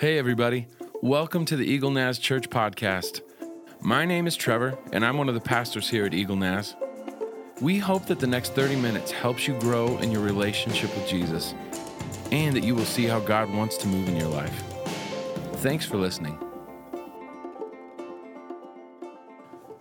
Hey, 0.00 0.16
everybody. 0.16 0.66
Welcome 1.02 1.44
to 1.44 1.56
the 1.56 1.66
Eagle 1.66 1.90
Naz 1.90 2.18
Church 2.18 2.48
podcast. 2.48 3.20
My 3.82 4.06
name 4.06 4.26
is 4.26 4.34
Trevor, 4.34 4.78
and 4.94 5.04
I'm 5.04 5.18
one 5.18 5.28
of 5.28 5.34
the 5.34 5.42
pastors 5.42 5.90
here 5.90 6.06
at 6.06 6.14
Eagle 6.14 6.36
Naz. 6.36 6.74
We 7.60 7.76
hope 7.76 8.06
that 8.06 8.18
the 8.18 8.26
next 8.26 8.54
30 8.54 8.76
minutes 8.76 9.10
helps 9.10 9.46
you 9.46 9.60
grow 9.60 9.98
in 9.98 10.10
your 10.10 10.22
relationship 10.22 10.88
with 10.96 11.06
Jesus 11.06 11.52
and 12.32 12.56
that 12.56 12.64
you 12.64 12.74
will 12.74 12.86
see 12.86 13.04
how 13.04 13.20
God 13.20 13.52
wants 13.52 13.76
to 13.76 13.88
move 13.88 14.08
in 14.08 14.16
your 14.16 14.30
life. 14.30 14.62
Thanks 15.56 15.84
for 15.84 15.98
listening. 15.98 16.38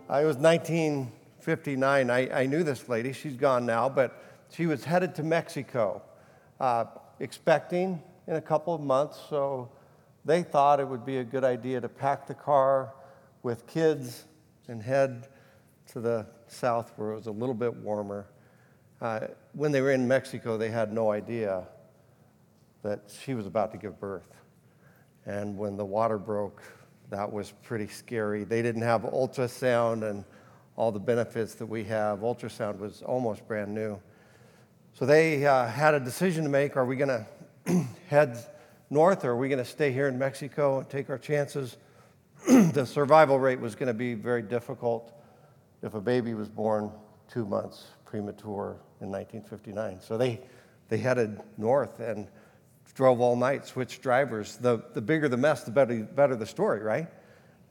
I 0.10 0.26
was 0.26 0.36
1959. 0.36 2.10
I, 2.10 2.42
I 2.42 2.46
knew 2.46 2.64
this 2.64 2.90
lady. 2.90 3.14
She's 3.14 3.38
gone 3.38 3.66
now, 3.66 3.88
but 3.88 4.22
she 4.50 4.66
was 4.66 4.84
headed 4.84 5.16
to 5.16 5.24
Mexico, 5.24 6.02
uh, 6.60 6.84
expecting 7.22 8.04
in 8.28 8.36
a 8.36 8.42
couple 8.42 8.76
of 8.76 8.82
months. 8.82 9.18
So 9.30 9.70
they 10.26 10.44
thought 10.44 10.80
it 10.80 10.88
would 10.88 11.06
be 11.06 11.18
a 11.18 11.24
good 11.24 11.44
idea 11.44 11.82
to 11.82 11.90
pack 11.90 12.28
the 12.28 12.34
car 12.34 12.94
with 13.44 13.66
kids 13.68 14.26
and 14.68 14.82
head 14.82 15.28
to 15.88 16.00
the 16.00 16.26
south 16.48 16.94
where 16.96 17.12
it 17.12 17.16
was 17.16 17.28
a 17.28 17.32
little 17.32 17.56
bit 17.56 17.74
warmer. 17.76 18.28
Uh, 19.02 19.22
when 19.54 19.72
they 19.72 19.82
were 19.82 19.92
in 19.92 20.08
Mexico, 20.08 20.58
they 20.58 20.70
had 20.70 20.92
no 20.92 21.12
idea 21.12 21.64
that 22.84 23.02
she 23.24 23.34
was 23.34 23.46
about 23.46 23.72
to 23.72 23.78
give 23.78 24.00
birth. 24.00 24.28
And 25.26 25.58
when 25.58 25.78
the 25.78 25.86
water 25.86 26.18
broke, 26.18 26.62
that 27.10 27.32
was 27.32 27.54
pretty 27.64 27.88
scary. 27.88 28.44
They 28.44 28.62
didn't 28.62 28.82
have 28.82 29.02
ultrasound 29.02 30.10
and 30.10 30.24
all 30.76 30.92
the 30.92 31.00
benefits 31.00 31.56
that 31.56 31.66
we 31.66 31.84
have. 31.86 32.20
Ultrasound 32.20 32.78
was 32.78 33.02
almost 33.02 33.48
brand 33.48 33.74
new. 33.74 34.00
So 34.94 35.06
they 35.06 35.46
uh, 35.46 35.68
had 35.68 35.94
a 35.94 36.00
decision 36.00 36.44
to 36.44 36.50
make 36.50 36.78
are 36.78 36.86
we 36.86 36.96
going 36.96 37.26
to 37.66 37.84
head 38.08 38.38
north 38.90 39.26
or 39.26 39.32
are 39.32 39.38
we 39.38 39.50
going 39.50 39.64
to 39.64 39.70
stay 39.70 39.92
here 39.92 40.08
in 40.08 40.18
Mexico 40.18 40.80
and 40.80 40.90
take 40.90 41.10
our 41.10 41.18
chances? 41.18 41.78
the 42.48 42.86
survival 42.86 43.40
rate 43.40 43.60
was 43.60 43.76
going 43.76 43.88
to 43.88 43.94
be 43.94 44.14
very 44.14 44.42
difficult 44.42 45.14
if 45.82 45.94
a 45.94 46.02
baby 46.02 46.34
was 46.34 46.50
born 46.50 46.92
two 47.28 47.46
months 47.46 47.88
premature 48.06 48.78
in 49.02 49.12
1959. 49.12 50.00
So 50.02 50.18
they, 50.18 50.42
they 50.88 50.98
headed 50.98 51.42
north 51.58 52.00
and 52.00 52.28
drove 52.96 53.22
all 53.22 53.36
night, 53.36 53.66
switched 53.66 54.02
drivers. 54.02 54.58
The, 54.58 54.84
the 54.94 55.02
bigger 55.02 55.30
the 55.30 55.38
mess, 55.38 55.64
the 55.64 55.72
better, 55.72 56.04
better 56.04 56.36
the 56.36 56.46
story, 56.46 56.82
right? 56.82 57.08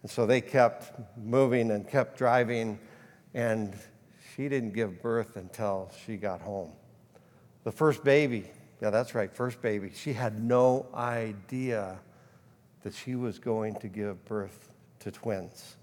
And 0.03 0.11
so 0.11 0.27
they 0.27 0.41
kept 0.41 0.93
moving 1.19 1.73
and 1.73 1.89
kept 1.89 2.17
driving, 2.17 2.79
and 3.35 3.75
she 4.35 4.49
didn't 4.49 4.73
give 4.73 5.03
birth 5.03 5.37
until 5.37 5.91
she 6.07 6.17
got 6.17 6.41
home. 6.41 6.73
The 7.65 7.73
first 7.73 8.05
baby, 8.05 8.51
yeah, 8.81 8.91
that's 8.91 9.15
right, 9.15 9.33
first 9.33 9.61
baby, 9.61 9.91
she 9.95 10.13
had 10.13 10.43
no 10.43 10.87
idea 10.95 11.99
that 12.83 12.95
she 12.95 13.17
was 13.17 13.39
going 13.39 13.75
to 13.77 13.89
give 13.89 14.25
birth 14.25 14.71
to 15.01 15.11
twins. 15.11 15.77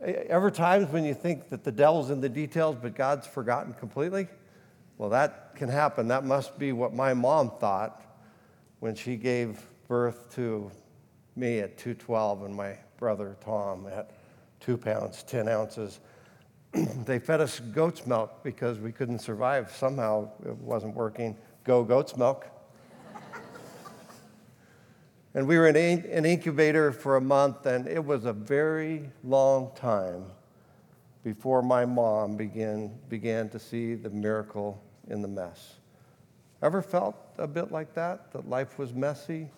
Ever 0.00 0.50
times 0.50 0.90
when 0.92 1.04
you 1.04 1.14
think 1.14 1.48
that 1.48 1.64
the 1.64 1.72
devil's 1.72 2.10
in 2.10 2.20
the 2.20 2.28
details, 2.28 2.76
but 2.80 2.94
God's 2.94 3.26
forgotten 3.26 3.72
completely? 3.74 4.28
Well, 4.96 5.10
that 5.10 5.56
can 5.56 5.68
happen. 5.68 6.08
That 6.08 6.24
must 6.24 6.58
be 6.58 6.72
what 6.72 6.92
my 6.92 7.14
mom 7.14 7.50
thought 7.58 8.02
when 8.80 8.94
she 8.94 9.16
gave 9.16 9.60
birth 9.88 10.34
to 10.36 10.70
me 11.34 11.60
at 11.60 11.78
212 11.78 12.44
and 12.44 12.54
my 12.54 12.76
brother 12.98 13.36
Tom 13.40 13.86
at 13.86 14.10
two 14.60 14.76
pounds, 14.76 15.22
10 15.24 15.48
ounces. 15.48 16.00
they 17.04 17.18
fed 17.18 17.40
us 17.40 17.60
goat's 17.60 18.06
milk 18.06 18.42
because 18.42 18.78
we 18.78 18.92
couldn't 18.92 19.20
survive. 19.20 19.72
Somehow 19.72 20.30
it 20.44 20.56
wasn't 20.58 20.94
working. 20.94 21.36
Go 21.68 21.84
goat's 21.84 22.16
milk. 22.16 22.46
and 25.34 25.46
we 25.46 25.58
were 25.58 25.68
in 25.68 25.76
an 25.76 26.24
incubator 26.24 26.92
for 26.92 27.16
a 27.16 27.20
month, 27.20 27.66
and 27.66 27.86
it 27.86 28.02
was 28.02 28.24
a 28.24 28.32
very 28.32 29.10
long 29.22 29.72
time 29.76 30.24
before 31.22 31.60
my 31.60 31.84
mom 31.84 32.38
began, 32.38 32.98
began 33.10 33.50
to 33.50 33.58
see 33.58 33.94
the 33.94 34.08
miracle 34.08 34.82
in 35.10 35.20
the 35.20 35.28
mess. 35.28 35.74
Ever 36.62 36.80
felt 36.80 37.14
a 37.36 37.46
bit 37.46 37.70
like 37.70 37.92
that? 37.92 38.32
That 38.32 38.48
life 38.48 38.78
was 38.78 38.94
messy 38.94 39.50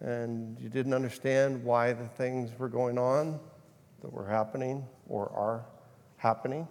and 0.00 0.58
you 0.58 0.70
didn't 0.70 0.94
understand 0.94 1.62
why 1.62 1.92
the 1.92 2.08
things 2.08 2.58
were 2.58 2.70
going 2.70 2.96
on 2.96 3.38
that 4.00 4.10
were 4.10 4.26
happening 4.26 4.86
or 5.06 5.28
are 5.28 5.66
happening? 6.16 6.66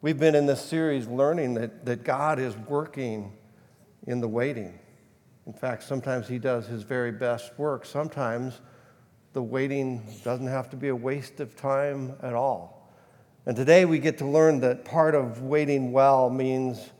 We've 0.00 0.18
been 0.18 0.34
in 0.34 0.46
this 0.46 0.62
series 0.62 1.06
learning 1.08 1.52
that, 1.54 1.84
that 1.84 2.04
God 2.04 2.38
is 2.38 2.56
working 2.56 3.34
in 4.06 4.20
the 4.20 4.28
waiting. 4.28 4.78
In 5.46 5.52
fact, 5.52 5.82
sometimes 5.82 6.28
He 6.28 6.38
does 6.38 6.66
His 6.66 6.82
very 6.82 7.12
best 7.12 7.58
work. 7.58 7.84
Sometimes 7.84 8.60
the 9.32 9.42
waiting 9.42 10.02
doesn't 10.24 10.46
have 10.46 10.70
to 10.70 10.76
be 10.76 10.88
a 10.88 10.96
waste 10.96 11.40
of 11.40 11.56
time 11.56 12.14
at 12.22 12.34
all. 12.34 12.90
And 13.46 13.56
today 13.56 13.84
we 13.84 13.98
get 13.98 14.18
to 14.18 14.26
learn 14.26 14.60
that 14.60 14.84
part 14.84 15.14
of 15.14 15.42
waiting 15.42 15.90
well 15.90 16.30
means 16.30 16.90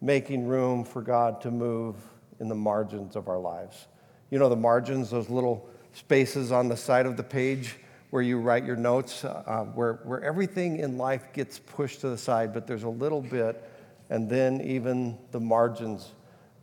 making 0.00 0.46
room 0.46 0.84
for 0.84 1.02
God 1.02 1.40
to 1.42 1.50
move 1.50 1.96
in 2.40 2.48
the 2.48 2.54
margins 2.54 3.16
of 3.16 3.28
our 3.28 3.38
lives. 3.38 3.86
You 4.30 4.38
know, 4.38 4.48
the 4.48 4.56
margins, 4.56 5.10
those 5.10 5.30
little 5.30 5.68
spaces 5.92 6.50
on 6.50 6.68
the 6.68 6.76
side 6.76 7.06
of 7.06 7.16
the 7.16 7.22
page 7.22 7.76
where 8.10 8.22
you 8.22 8.38
write 8.38 8.64
your 8.64 8.76
notes, 8.76 9.24
uh, 9.24 9.66
where, 9.74 9.94
where 10.04 10.22
everything 10.22 10.78
in 10.78 10.98
life 10.98 11.32
gets 11.32 11.58
pushed 11.58 12.00
to 12.00 12.08
the 12.08 12.18
side, 12.18 12.52
but 12.52 12.66
there's 12.66 12.82
a 12.82 12.88
little 12.88 13.20
bit, 13.20 13.62
and 14.10 14.28
then 14.28 14.60
even 14.60 15.18
the 15.30 15.40
margins 15.40 16.12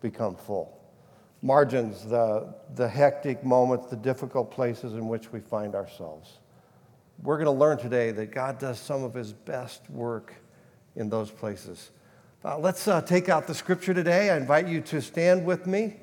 become 0.01 0.35
full. 0.35 0.77
Margins, 1.41 2.05
the, 2.05 2.53
the 2.75 2.87
hectic 2.87 3.43
moments, 3.43 3.87
the 3.87 3.95
difficult 3.95 4.51
places 4.51 4.93
in 4.93 5.07
which 5.07 5.31
we 5.31 5.39
find 5.39 5.73
ourselves. 5.73 6.39
We're 7.23 7.37
going 7.37 7.45
to 7.45 7.51
learn 7.51 7.77
today 7.77 8.11
that 8.11 8.31
God 8.31 8.59
does 8.59 8.79
some 8.79 9.03
of 9.03 9.13
his 9.13 9.33
best 9.33 9.89
work 9.89 10.33
in 10.95 11.09
those 11.09 11.31
places. 11.31 11.91
Uh, 12.43 12.57
let's 12.57 12.87
uh, 12.87 13.01
take 13.01 13.29
out 13.29 13.47
the 13.47 13.53
scripture 13.53 13.93
today. 13.93 14.29
I 14.29 14.37
invite 14.37 14.67
you 14.67 14.81
to 14.81 15.01
stand 15.01 15.45
with 15.45 15.67
me. 15.67 15.97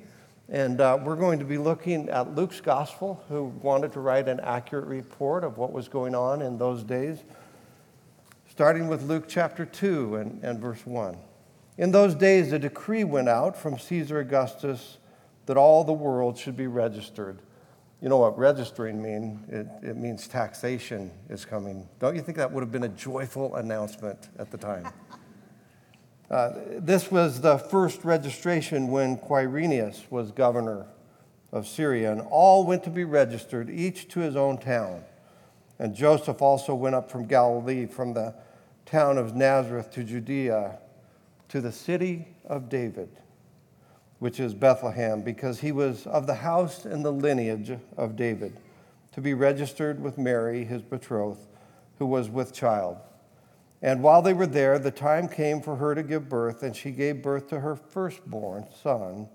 And 0.48 0.81
uh, 0.81 0.98
we're 1.03 1.16
going 1.16 1.38
to 1.41 1.44
be 1.44 1.58
looking 1.58 2.08
at 2.08 2.34
Luke's 2.34 2.60
gospel, 2.60 3.22
who 3.28 3.44
wanted 3.60 3.92
to 3.92 4.00
write 4.00 4.28
an 4.28 4.41
accurate 4.41 4.87
report 4.87 5.44
of 5.44 5.58
what 5.58 5.72
was 5.72 5.88
going 5.88 6.14
on 6.14 6.41
in 6.41 6.56
those 6.56 6.82
days, 6.82 7.19
starting 8.48 8.88
with 8.88 9.03
Luke 9.03 9.25
chapter 9.28 9.66
2 9.66 10.16
and, 10.16 10.42
and 10.42 10.58
verse 10.58 10.87
1. 10.87 11.19
In 11.78 11.93
those 11.93 12.16
days, 12.16 12.53
a 12.53 12.59
decree 12.59 13.05
went 13.05 13.28
out 13.28 13.56
from 13.56 13.78
Caesar 13.78 14.19
Augustus 14.19 14.99
that 15.47 15.56
all 15.56 15.84
the 15.84 15.93
world 15.93 16.37
should 16.37 16.56
be 16.56 16.66
registered. 16.66 17.39
You 18.03 18.09
know 18.09 18.19
what 18.19 18.37
registering 18.37 19.00
means? 19.00 19.49
It, 19.49 19.69
it 19.83 19.97
means 19.97 20.27
taxation 20.27 21.12
is 21.31 21.44
coming. 21.44 21.88
Don't 22.00 22.17
you 22.17 22.21
think 22.21 22.37
that 22.37 22.50
would 22.50 22.62
have 22.62 22.72
been 22.72 22.83
a 22.83 22.88
joyful 22.88 23.55
announcement 23.55 24.28
at 24.38 24.50
the 24.50 24.59
time? 24.59 24.88
Uh, 26.31 26.53
this 26.72 27.11
was 27.11 27.41
the 27.41 27.56
first 27.56 28.05
registration 28.05 28.88
when 28.88 29.17
Quirinius 29.17 30.11
was 30.11 30.31
governor 30.31 30.84
of 31.53 31.67
Syria, 31.67 32.12
and 32.12 32.21
all 32.28 32.67
went 32.67 32.84
to 32.84 32.91
be 32.91 33.05
registered, 33.05 33.71
each 33.71 34.09
to 34.09 34.21
his 34.21 34.37
own 34.37 34.59
town. 34.59 35.05
And 35.78 35.94
Joseph 35.94 36.43
also 36.43 36.75
went 36.75 36.94
up 36.94 37.11
from 37.11 37.25
Galilee, 37.25 37.87
from 37.87 38.12
the 38.12 38.34
town 38.84 39.17
of 39.17 39.34
Nazareth 39.34 39.91
to 39.93 40.05
Judea, 40.05 40.78
to 41.48 41.60
the 41.60 41.72
city 41.72 42.28
of 42.44 42.69
David, 42.69 43.09
which 44.19 44.41
is 44.41 44.54
Bethlehem, 44.54 45.22
because 45.22 45.60
he 45.60 45.72
was 45.72 46.06
of 46.06 46.26
the 46.26 46.34
house 46.34 46.84
and 46.84 47.04
the 47.04 47.12
lineage 47.12 47.72
of 47.97 48.16
David, 48.16 48.59
to 49.12 49.20
be 49.20 49.34
registered 49.34 50.00
with 50.00 50.19
Mary, 50.19 50.64
his 50.64 50.82
betrothed, 50.82 51.47
who 51.98 52.06
was 52.06 52.28
with 52.28 52.53
child. 52.53 52.98
And 53.81 54.03
while 54.03 54.22
they 54.22 54.32
were 54.32 54.47
there, 54.47 54.78
the 54.78 54.91
time 54.91 55.28
came 55.28 55.60
for 55.60 55.76
her 55.76 55.94
to 55.94 56.03
give 56.03 56.28
birth, 56.28 56.62
and 56.62 56.75
she 56.75 56.91
gave 56.91 57.22
birth 57.22 57.48
to 57.48 57.60
her 57.60 57.76
firstborn 57.76 58.66
son, 58.82 59.28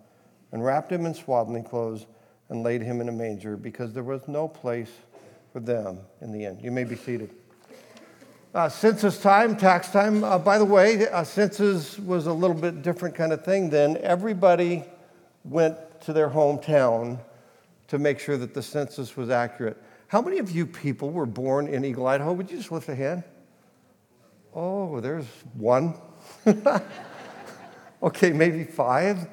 and 0.52 0.64
wrapped 0.64 0.92
him 0.92 1.06
in 1.06 1.14
swaddling 1.14 1.64
clothes, 1.64 2.06
and 2.50 2.62
laid 2.62 2.82
him 2.82 3.02
in 3.02 3.10
a 3.10 3.12
manger, 3.12 3.58
because 3.58 3.94
there 3.94 4.04
was 4.04 4.28
no 4.28 4.48
place 4.48 4.92
for 5.52 5.60
them 5.60 6.00
in 6.22 6.32
the 6.32 6.46
inn. 6.46 6.60
You 6.62 6.72
may 6.72 6.84
be 6.84 6.96
seated. 6.96 7.34
Uh, 8.54 8.70
census 8.70 9.20
time, 9.20 9.58
tax 9.58 9.90
time. 9.90 10.24
Uh, 10.24 10.38
by 10.38 10.60
the 10.60 10.66
way, 10.66 11.08
uh, 11.08 11.24
census 11.24 11.98
was 11.98 12.28
a 12.28 12.34
little 12.34 12.56
bit 12.56 12.84
different 12.84 13.16
kind 13.16 13.34
of 13.34 13.44
thing 13.44 13.68
then. 13.72 13.98
Everybody 13.98 14.84
went 15.44 15.76
to 16.02 16.14
their 16.14 16.30
hometown 16.30 17.20
to 17.88 17.98
make 17.98 18.20
sure 18.20 18.38
that 18.38 18.54
the 18.54 18.62
census 18.62 19.18
was 19.18 19.32
accurate. 19.32 19.82
How 20.06 20.22
many 20.22 20.38
of 20.38 20.52
you 20.52 20.68
people 20.68 21.10
were 21.10 21.26
born 21.26 21.68
in 21.68 21.84
Eagle, 21.84 22.06
Idaho? 22.06 22.32
Would 22.32 22.52
you 22.52 22.58
just 22.58 22.72
lift 22.72 22.88
a 22.90 22.96
hand? 22.96 23.24
Oh, 24.54 25.00
there's 25.00 25.26
one. 25.56 25.96
okay, 28.04 28.34
maybe 28.34 28.66
five. 28.66 29.30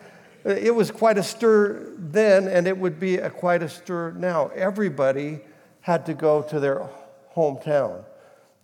It 0.46 0.74
was 0.74 0.90
quite 0.90 1.18
a 1.18 1.22
stir 1.22 1.92
then, 1.98 2.48
and 2.48 2.66
it 2.66 2.78
would 2.78 2.98
be 2.98 3.18
a, 3.18 3.28
quite 3.28 3.62
a 3.62 3.68
stir 3.68 4.12
now. 4.12 4.48
Everybody 4.54 5.40
had 5.82 6.06
to 6.06 6.14
go 6.14 6.40
to 6.40 6.58
their 6.58 6.88
hometown. 7.36 8.04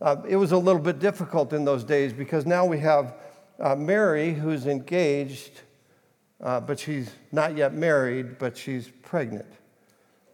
Uh, 0.00 0.16
it 0.28 0.36
was 0.36 0.52
a 0.52 0.58
little 0.58 0.80
bit 0.80 0.98
difficult 0.98 1.52
in 1.52 1.64
those 1.64 1.82
days 1.82 2.12
because 2.12 2.44
now 2.44 2.64
we 2.66 2.78
have 2.78 3.14
uh, 3.58 3.74
Mary 3.74 4.34
who's 4.34 4.66
engaged, 4.66 5.62
uh, 6.42 6.60
but 6.60 6.78
she's 6.78 7.10
not 7.32 7.56
yet 7.56 7.72
married, 7.72 8.38
but 8.38 8.56
she's 8.56 8.88
pregnant. 9.02 9.46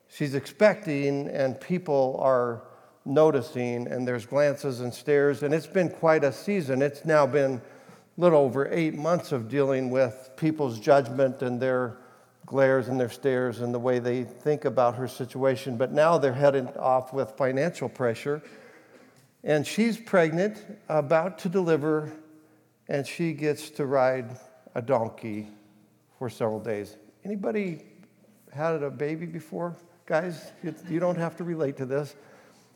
she's 0.08 0.34
expecting, 0.34 1.28
and 1.28 1.60
people 1.60 2.18
are 2.20 2.62
noticing, 3.04 3.86
and 3.86 4.06
there's 4.06 4.26
glances 4.26 4.80
and 4.80 4.92
stares, 4.92 5.42
and 5.42 5.54
it's 5.54 5.66
been 5.66 5.88
quite 5.88 6.24
a 6.24 6.32
season. 6.32 6.82
It's 6.82 7.04
now 7.04 7.26
been 7.26 7.54
a 7.54 8.20
little 8.20 8.40
over 8.40 8.68
eight 8.70 8.94
months 8.94 9.32
of 9.32 9.48
dealing 9.48 9.90
with 9.90 10.30
people's 10.36 10.78
judgment 10.78 11.42
and 11.42 11.60
their 11.60 11.96
glares 12.44 12.88
and 12.88 13.00
their 13.00 13.08
stares 13.08 13.60
and 13.60 13.72
the 13.72 13.78
way 13.78 13.98
they 13.98 14.24
think 14.24 14.64
about 14.64 14.96
her 14.96 15.08
situation. 15.08 15.76
But 15.76 15.92
now 15.92 16.18
they're 16.18 16.32
headed 16.32 16.76
off 16.76 17.12
with 17.12 17.30
financial 17.32 17.88
pressure. 17.88 18.42
And 19.44 19.66
she's 19.66 19.96
pregnant, 19.96 20.64
about 20.88 21.38
to 21.40 21.48
deliver, 21.48 22.12
and 22.88 23.06
she 23.06 23.32
gets 23.32 23.70
to 23.70 23.86
ride 23.86 24.38
a 24.74 24.82
donkey 24.82 25.48
for 26.18 26.30
several 26.30 26.60
days. 26.60 26.96
Anybody 27.24 27.82
had 28.52 28.82
a 28.82 28.90
baby 28.90 29.26
before? 29.26 29.76
Guys, 30.06 30.52
you 30.88 31.00
don't 31.00 31.18
have 31.18 31.36
to 31.36 31.44
relate 31.44 31.76
to 31.78 31.86
this. 31.86 32.14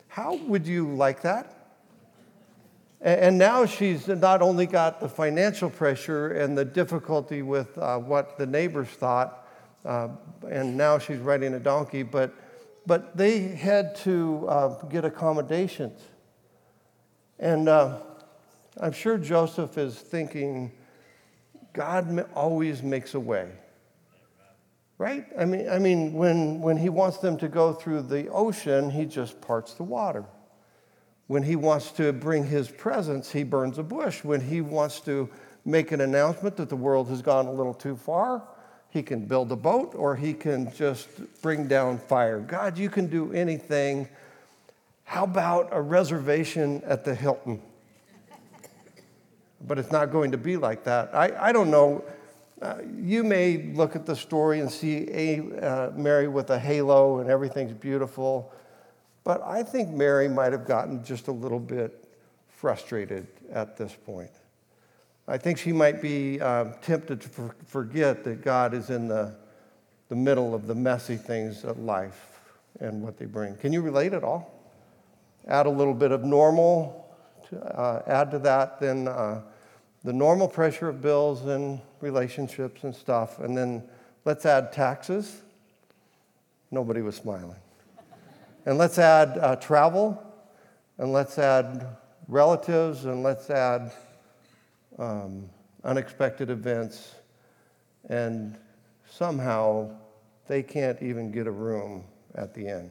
How 0.09 0.37
would 0.37 0.67
you 0.67 0.89
like 0.95 1.23
that? 1.23 1.53
And 3.01 3.39
now 3.39 3.67
she's 3.67 4.09
not 4.09 4.43
only 4.43 4.67
got 4.67 5.01
the 5.01 5.09
financial 5.09 5.71
pressure 5.71 6.29
and 6.29 6.57
the 6.57 6.65
difficulty 6.65 7.43
with 7.43 7.77
uh, 7.79 7.99
what 7.99 8.39
the 8.39 8.47
neighbors 8.47 8.89
thought, 8.89 9.47
uh, 9.85 10.09
and 10.51 10.77
now 10.77 10.99
she's 10.99 11.19
riding 11.19 11.55
a 11.55 11.61
donkey, 11.61 12.03
but, 12.03 12.35
but 12.87 13.17
they 13.17 13.41
had 13.41 13.95
to 13.97 14.47
uh, 14.49 14.85
get 14.87 15.05
accommodations. 15.05 16.01
And 17.39 17.69
uh, 17.69 17.99
I'm 18.81 18.93
sure 18.93 19.19
Joseph 19.19 19.77
is 19.79 19.95
thinking, 19.97 20.73
God 21.73 22.29
always 22.35 22.83
makes 22.83 23.15
a 23.15 23.21
way. 23.21 23.51
Right? 24.99 25.27
I 25.39 25.45
mean, 25.45 25.69
I 25.69 25.79
mean 25.79 26.15
when, 26.15 26.61
when 26.63 26.79
he 26.79 26.89
wants 26.89 27.19
them 27.19 27.37
to 27.39 27.49
go 27.49 27.73
through 27.73 28.03
the 28.03 28.29
ocean, 28.29 28.91
he 28.91 29.05
just 29.05 29.41
parts 29.43 29.75
the 29.75 29.83
water. 29.83 30.25
When 31.27 31.43
he 31.43 31.57
wants 31.57 31.91
to 31.93 32.13
bring 32.13 32.47
his 32.47 32.71
presence, 32.71 33.31
he 33.31 33.43
burns 33.43 33.79
a 33.79 33.83
bush. 33.83 34.25
When 34.25 34.41
he 34.41 34.61
wants 34.61 35.01
to 35.01 35.29
make 35.65 35.93
an 35.93 36.01
announcement 36.01 36.57
that 36.57 36.69
the 36.69 36.77
world 36.77 37.09
has 37.09 37.21
gone 37.21 37.47
a 37.47 37.53
little 37.53 37.75
too 37.75 37.97
far, 37.97 38.43
he 38.89 39.03
can 39.03 39.27
build 39.27 39.53
a 39.53 39.57
boat 39.57 39.95
or 39.95 40.17
he 40.17 40.33
can 40.33 40.73
just 40.73 41.09
bring 41.43 41.67
down 41.67 41.99
fire. 41.99 42.41
God, 42.41 42.79
you 42.79 42.89
can 42.89 43.09
do 43.09 43.33
anything. 43.33 44.09
How 45.07 45.23
about 45.23 45.69
a 45.71 45.81
reservation 45.81 46.83
at 46.85 47.05
the 47.05 47.15
Hilton? 47.15 47.63
But 49.61 49.79
it's 49.79 49.93
not 49.93 50.11
going 50.11 50.33
to 50.33 50.37
be 50.37 50.57
like 50.57 50.83
that. 50.85 51.15
I, 51.15 51.49
I 51.49 51.53
don't 51.53 51.71
know. 51.71 52.05
Uh, 52.61 52.79
you 52.99 53.23
may 53.23 53.73
look 53.73 53.95
at 53.95 54.05
the 54.05 54.17
story 54.17 54.59
and 54.59 54.71
see 54.71 55.09
a, 55.13 55.41
uh, 55.65 55.93
Mary 55.95 56.27
with 56.27 56.51
a 56.51 56.59
halo 56.59 57.21
and 57.21 57.31
everything's 57.31 57.73
beautiful, 57.73 58.53
but 59.23 59.41
I 59.43 59.63
think 59.63 59.91
Mary 59.91 60.29
might 60.29 60.53
have 60.53 60.67
gotten 60.67 61.05
just 61.05 61.29
a 61.29 61.33
little 61.33 61.61
bit 61.61 62.09
frustrated 62.49 63.29
at 63.53 63.77
this 63.77 63.95
point. 63.95 64.33
I 65.29 65.39
think 65.39 65.59
she 65.59 65.73
might 65.73 66.03
be 66.03 66.41
uh, 66.41 66.73
tempted 66.83 67.21
to 67.21 67.29
for- 67.29 67.57
forget 67.65 68.25
that 68.25 68.43
God 68.43 68.75
is 68.75 68.91
in 68.91 69.07
the, 69.07 69.37
the 70.09 70.17
middle 70.17 70.53
of 70.53 70.67
the 70.67 70.75
messy 70.75 71.17
things 71.17 71.63
of 71.63 71.79
life 71.79 72.41
and 72.81 73.03
what 73.03 73.19
they 73.19 73.27
bring. 73.27 73.55
Can 73.57 73.73
you 73.73 73.83
relate 73.83 74.13
at 74.13 74.25
all? 74.25 74.56
Add 75.47 75.67
a 75.67 75.71
little 75.71 75.95
bit 75.95 76.13
of 76.13 76.25
normal, 76.25 77.07
to, 77.49 77.61
uh, 77.61 78.03
add 78.07 78.31
to 78.33 78.39
that, 78.41 78.81
then 78.81 79.09
uh, 79.09 79.43
the 80.05 80.13
normal 80.13 80.49
pressure 80.49 80.89
of 80.89 81.01
bills 81.01 81.47
and 81.47 81.81
relationships 82.01 82.85
and 82.85 82.95
stuff, 82.95 83.39
and 83.39 83.57
then 83.57 83.83
let's 84.25 84.45
add 84.47 84.73
taxes. 84.73 85.43
Nobody 86.71 87.03
was 87.03 87.17
smiling. 87.17 87.57
And 88.67 88.79
let's 88.79 88.99
add 88.99 89.39
uh, 89.39 89.57
travel, 89.57 90.23
and 90.99 91.13
let's 91.13 91.39
add 91.39 91.97
relatives, 92.29 93.05
and 93.05 93.23
let's 93.23 93.51
add 93.51 93.93
um, 94.99 95.49
unexpected 95.85 96.51
events, 96.51 97.15
and 98.09 98.57
somehow 99.09 99.91
they 100.49 100.63
can't 100.63 101.01
even 101.03 101.31
get 101.31 101.47
a 101.47 101.51
room 101.51 102.05
at 102.35 102.55
the 102.55 102.69
end. 102.69 102.91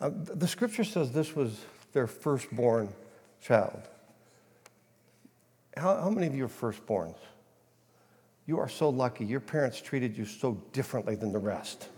Uh, 0.00 0.10
the 0.12 0.46
scripture 0.46 0.84
says 0.84 1.12
this 1.12 1.34
was 1.34 1.60
their 1.92 2.06
firstborn 2.06 2.88
child. 3.42 3.82
How, 5.76 5.96
how 6.02 6.10
many 6.10 6.26
of 6.26 6.34
you 6.34 6.44
are 6.44 6.48
firstborns? 6.48 7.16
You 8.46 8.58
are 8.58 8.68
so 8.68 8.88
lucky. 8.88 9.24
Your 9.24 9.40
parents 9.40 9.80
treated 9.80 10.16
you 10.16 10.24
so 10.24 10.62
differently 10.72 11.14
than 11.14 11.32
the 11.32 11.38
rest. 11.38 11.88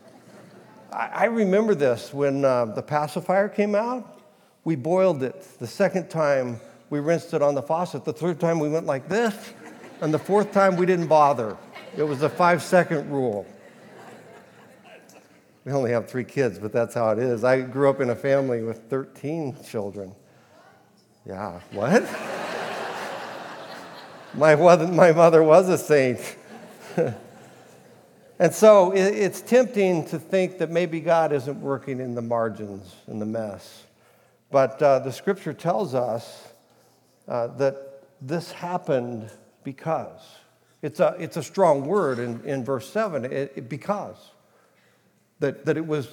I, 0.92 1.10
I 1.12 1.24
remember 1.26 1.74
this 1.74 2.12
when 2.12 2.44
uh, 2.44 2.66
the 2.66 2.82
pacifier 2.82 3.48
came 3.48 3.74
out. 3.74 4.20
We 4.64 4.76
boiled 4.76 5.22
it. 5.22 5.46
The 5.58 5.66
second 5.66 6.10
time, 6.10 6.60
we 6.90 7.00
rinsed 7.00 7.34
it 7.34 7.42
on 7.42 7.54
the 7.54 7.62
faucet. 7.62 8.04
The 8.04 8.12
third 8.12 8.40
time, 8.40 8.58
we 8.58 8.68
went 8.68 8.86
like 8.86 9.08
this. 9.08 9.52
And 10.00 10.12
the 10.12 10.18
fourth 10.18 10.52
time, 10.52 10.76
we 10.76 10.86
didn't 10.86 11.06
bother. 11.06 11.56
It 11.96 12.02
was 12.02 12.20
the 12.20 12.28
five 12.28 12.62
second 12.62 13.10
rule. 13.10 13.46
We 15.64 15.72
only 15.72 15.90
have 15.90 16.08
three 16.08 16.24
kids, 16.24 16.58
but 16.58 16.72
that's 16.72 16.94
how 16.94 17.10
it 17.10 17.18
is. 17.18 17.44
I 17.44 17.60
grew 17.60 17.90
up 17.90 18.00
in 18.00 18.10
a 18.10 18.16
family 18.16 18.62
with 18.62 18.88
13 18.88 19.56
children. 19.64 20.14
Yeah, 21.26 21.60
what? 21.72 22.02
my, 24.34 24.54
my 24.54 25.12
mother 25.12 25.42
was 25.42 25.68
a 25.68 25.76
saint. 25.76 26.36
and 28.38 28.54
so 28.54 28.92
it's 28.92 29.42
tempting 29.42 30.06
to 30.06 30.18
think 30.18 30.58
that 30.58 30.70
maybe 30.70 30.98
God 31.00 31.32
isn't 31.32 31.60
working 31.60 32.00
in 32.00 32.14
the 32.14 32.22
margins, 32.22 32.94
in 33.06 33.18
the 33.18 33.26
mess. 33.26 33.84
But 34.50 34.80
uh, 34.82 35.00
the 35.00 35.12
scripture 35.12 35.52
tells 35.52 35.94
us 35.94 36.48
uh, 37.28 37.48
that 37.58 38.04
this 38.20 38.50
happened 38.50 39.30
because. 39.62 40.20
It's 40.82 41.00
a, 41.00 41.14
it's 41.18 41.36
a 41.36 41.42
strong 41.42 41.84
word 41.84 42.18
in, 42.18 42.42
in 42.44 42.64
verse 42.64 42.90
7, 42.90 43.26
it, 43.26 43.52
it, 43.54 43.68
because. 43.68 44.16
That, 45.40 45.64
that, 45.64 45.76
it 45.76 45.86
was, 45.86 46.08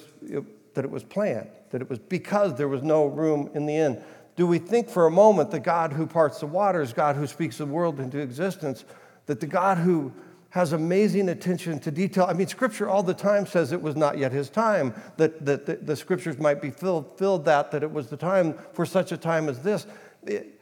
that 0.74 0.84
it 0.84 0.90
was 0.90 1.04
planned, 1.04 1.50
that 1.70 1.80
it 1.80 1.88
was 1.88 1.98
because 1.98 2.56
there 2.56 2.68
was 2.68 2.82
no 2.82 3.06
room 3.06 3.50
in 3.54 3.66
the 3.66 3.76
inn 3.76 4.02
do 4.38 4.46
we 4.46 4.60
think 4.60 4.88
for 4.88 5.06
a 5.06 5.10
moment 5.10 5.50
the 5.50 5.58
God 5.58 5.92
who 5.92 6.06
parts 6.06 6.38
the 6.38 6.46
waters, 6.46 6.92
God 6.92 7.16
who 7.16 7.26
speaks 7.26 7.58
the 7.58 7.66
world 7.66 7.98
into 7.98 8.20
existence, 8.20 8.84
that 9.26 9.40
the 9.40 9.48
God 9.48 9.78
who 9.78 10.12
has 10.50 10.72
amazing 10.72 11.28
attention 11.28 11.80
to 11.80 11.90
detail. 11.90 12.24
I 12.28 12.34
mean, 12.34 12.46
Scripture 12.46 12.88
all 12.88 13.02
the 13.02 13.14
time 13.14 13.46
says 13.46 13.72
it 13.72 13.82
was 13.82 13.96
not 13.96 14.16
yet 14.16 14.30
his 14.30 14.48
time, 14.48 14.94
that, 15.16 15.44
that 15.44 15.66
the, 15.66 15.74
the 15.74 15.96
Scriptures 15.96 16.38
might 16.38 16.62
be 16.62 16.70
filled, 16.70 17.18
filled 17.18 17.46
that, 17.46 17.72
that 17.72 17.82
it 17.82 17.90
was 17.90 18.10
the 18.10 18.16
time 18.16 18.54
for 18.74 18.86
such 18.86 19.10
a 19.10 19.16
time 19.16 19.48
as 19.48 19.58
this. 19.58 19.88
It, 20.24 20.60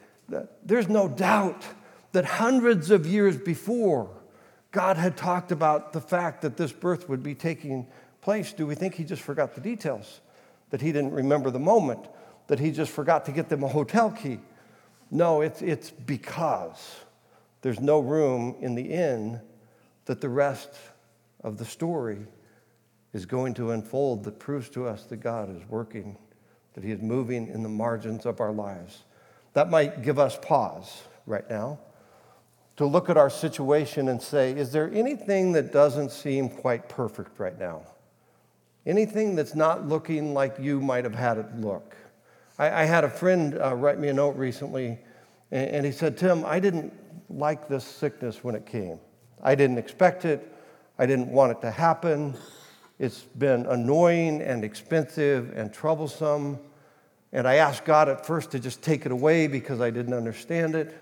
there's 0.65 0.89
no 0.89 1.07
doubt 1.07 1.63
that 2.13 2.25
hundreds 2.25 2.89
of 2.89 3.05
years 3.05 3.37
before, 3.37 4.09
God 4.71 4.97
had 4.97 5.15
talked 5.15 5.51
about 5.51 5.93
the 5.93 6.01
fact 6.01 6.41
that 6.41 6.57
this 6.57 6.71
birth 6.71 7.07
would 7.07 7.21
be 7.21 7.35
taking 7.35 7.85
place. 8.27 8.51
Do 8.51 8.67
we 8.67 8.75
think 8.75 8.95
he 8.95 9.05
just 9.05 9.21
forgot 9.21 9.55
the 9.55 9.61
details? 9.61 10.19
That 10.71 10.81
he 10.81 10.91
didn't 10.91 11.13
remember 11.13 11.49
the 11.49 11.65
moment? 11.73 12.07
that 12.47 12.59
he 12.59 12.71
just 12.71 12.91
forgot 12.91 13.25
to 13.25 13.31
get 13.31 13.49
them 13.49 13.63
a 13.63 13.67
hotel 13.67 14.09
key. 14.09 14.39
No, 15.11 15.41
it's, 15.41 15.61
it's 15.61 15.91
because 15.91 16.97
there's 17.61 17.79
no 17.79 17.99
room 17.99 18.55
in 18.59 18.75
the 18.75 18.83
inn 18.93 19.41
that 20.05 20.21
the 20.21 20.29
rest 20.29 20.69
of 21.43 21.57
the 21.57 21.65
story 21.65 22.19
is 23.13 23.25
going 23.25 23.53
to 23.55 23.71
unfold 23.71 24.23
that 24.23 24.39
proves 24.39 24.69
to 24.69 24.87
us 24.87 25.03
that 25.05 25.17
God 25.17 25.55
is 25.55 25.67
working, 25.69 26.17
that 26.73 26.83
he 26.83 26.91
is 26.91 27.01
moving 27.01 27.47
in 27.47 27.63
the 27.63 27.69
margins 27.69 28.25
of 28.25 28.41
our 28.41 28.51
lives. 28.51 29.03
That 29.53 29.69
might 29.69 30.03
give 30.03 30.19
us 30.19 30.37
pause 30.41 31.03
right 31.25 31.49
now 31.49 31.79
to 32.75 32.85
look 32.85 33.09
at 33.09 33.17
our 33.17 33.29
situation 33.29 34.07
and 34.07 34.21
say, 34.21 34.51
is 34.51 34.71
there 34.71 34.91
anything 34.93 35.53
that 35.53 35.73
doesn't 35.73 36.11
seem 36.11 36.47
quite 36.49 36.89
perfect 36.89 37.39
right 37.39 37.57
now? 37.57 37.81
Anything 38.87 39.35
that's 39.35 39.53
not 39.53 39.85
looking 39.85 40.33
like 40.33 40.55
you 40.61 40.79
might 40.79 41.03
have 41.03 41.13
had 41.13 41.37
it 41.37 41.57
look? 41.57 41.93
I, 42.57 42.83
I 42.83 42.85
had 42.85 43.03
a 43.03 43.09
friend 43.09 43.59
uh, 43.59 43.75
write 43.75 43.99
me 43.99 44.07
a 44.07 44.13
note 44.13 44.37
recently, 44.37 44.97
and, 45.51 45.69
and 45.69 45.85
he 45.85 45.91
said, 45.91 46.17
Tim, 46.17 46.45
I 46.45 46.61
didn't 46.61 46.93
like 47.29 47.67
this 47.67 47.83
sickness 47.83 48.45
when 48.45 48.55
it 48.55 48.65
came. 48.65 48.97
I 49.43 49.55
didn't 49.55 49.77
expect 49.77 50.23
it. 50.23 50.55
I 50.97 51.05
didn't 51.05 51.27
want 51.27 51.51
it 51.51 51.59
to 51.61 51.69
happen. 51.69 52.35
It's 52.97 53.19
been 53.19 53.65
annoying 53.65 54.41
and 54.41 54.63
expensive 54.63 55.51
and 55.57 55.73
troublesome. 55.73 56.57
And 57.33 57.45
I 57.45 57.55
asked 57.55 57.83
God 57.83 58.07
at 58.07 58.25
first 58.25 58.51
to 58.51 58.59
just 58.59 58.81
take 58.81 59.05
it 59.05 59.11
away 59.11 59.47
because 59.47 59.81
I 59.81 59.89
didn't 59.89 60.13
understand 60.13 60.75
it. 60.75 60.95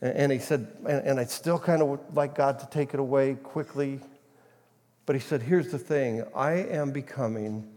And 0.00 0.30
he 0.30 0.38
said, 0.38 0.68
and 0.86 1.18
I 1.18 1.24
still 1.24 1.58
kind 1.58 1.82
of 1.82 2.00
like 2.14 2.36
God 2.36 2.60
to 2.60 2.66
take 2.66 2.94
it 2.94 3.00
away 3.00 3.34
quickly. 3.34 3.98
But 5.12 5.20
he 5.20 5.28
said, 5.28 5.42
here's 5.42 5.70
the 5.70 5.78
thing 5.78 6.24
I 6.34 6.52
am 6.52 6.90
becoming 6.90 7.68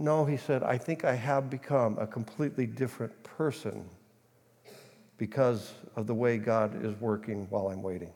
no, 0.00 0.24
he 0.24 0.36
said, 0.36 0.64
I 0.64 0.76
think 0.76 1.04
I 1.04 1.14
have 1.14 1.48
become 1.48 1.96
a 2.00 2.06
completely 2.08 2.66
different 2.66 3.12
person 3.22 3.88
because 5.18 5.72
of 5.94 6.08
the 6.08 6.14
way 6.14 6.38
God 6.38 6.84
is 6.84 7.00
working 7.00 7.46
while 7.48 7.68
I'm 7.68 7.80
waiting. 7.80 8.10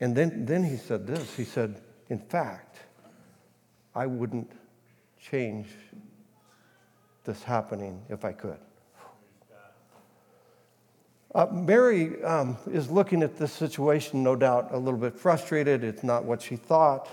And 0.00 0.16
then, 0.16 0.46
then 0.46 0.64
he 0.64 0.76
said 0.76 1.06
this 1.06 1.36
He 1.36 1.44
said, 1.44 1.80
In 2.08 2.18
fact, 2.18 2.80
I 3.94 4.06
wouldn't 4.06 4.50
change 5.20 5.68
this 7.22 7.44
happening 7.44 8.02
if 8.08 8.24
I 8.24 8.32
could. 8.32 8.58
Uh, 11.32 11.46
Mary 11.52 12.20
um, 12.24 12.56
is 12.72 12.90
looking 12.90 13.22
at 13.22 13.36
this 13.36 13.52
situation, 13.52 14.24
no 14.24 14.34
doubt, 14.34 14.70
a 14.72 14.76
little 14.78 14.98
bit 14.98 15.16
frustrated. 15.16 15.84
It's 15.84 16.02
not 16.02 16.24
what 16.24 16.42
she 16.42 16.56
thought. 16.56 17.08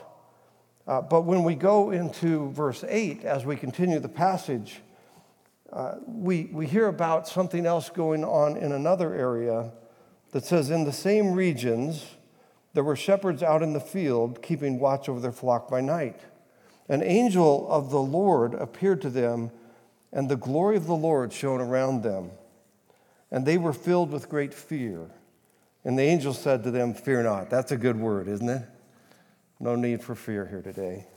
Uh, 0.88 1.02
but 1.02 1.22
when 1.22 1.44
we 1.44 1.54
go 1.54 1.92
into 1.92 2.50
verse 2.52 2.84
8, 2.88 3.24
as 3.26 3.46
we 3.46 3.56
continue 3.56 4.00
the 4.00 4.10
passage, 4.10 4.82
uh, 5.72 5.96
we, 6.08 6.46
we 6.52 6.66
hear 6.66 6.88
about 6.88 7.28
something 7.28 7.68
else 7.68 7.90
going 7.90 8.24
on 8.24 8.58
in 8.58 8.72
another 8.72 9.14
area 9.14 9.72
that 10.32 10.46
says, 10.46 10.72
In 10.72 10.84
the 10.84 10.94
same 10.94 11.34
regions, 11.34 12.04
there 12.74 12.84
were 12.84 12.96
shepherds 12.96 13.44
out 13.44 13.62
in 13.62 13.74
the 13.74 13.80
field 13.80 14.42
keeping 14.42 14.80
watch 14.80 15.08
over 15.10 15.20
their 15.20 15.32
flock 15.32 15.70
by 15.70 15.82
night. 15.82 16.22
An 16.90 17.04
angel 17.04 17.70
of 17.70 17.92
the 17.92 18.02
Lord 18.02 18.56
appeared 18.56 19.02
to 19.02 19.12
them, 19.12 19.52
and 20.12 20.28
the 20.28 20.38
glory 20.38 20.78
of 20.78 20.88
the 20.88 20.96
Lord 20.96 21.32
shone 21.34 21.62
around 21.62 22.02
them 22.02 22.32
and 23.32 23.46
they 23.46 23.58
were 23.58 23.74
filled 23.74 24.12
with 24.12 24.30
great 24.30 24.54
fear. 24.54 25.10
And 25.84 25.98
the 25.98 26.04
angel 26.04 26.34
said 26.34 26.64
to 26.64 26.72
them, 26.72 26.94
Fear 26.94 27.24
not. 27.24 27.50
That's 27.50 27.72
a 27.72 27.78
good 27.78 27.98
word, 27.98 28.28
isn't 28.28 28.50
it? 28.50 28.64
No 29.60 29.76
need 29.76 30.04
for 30.04 30.16
fear 30.16 30.46
here 30.46 30.62
today. 30.62 31.08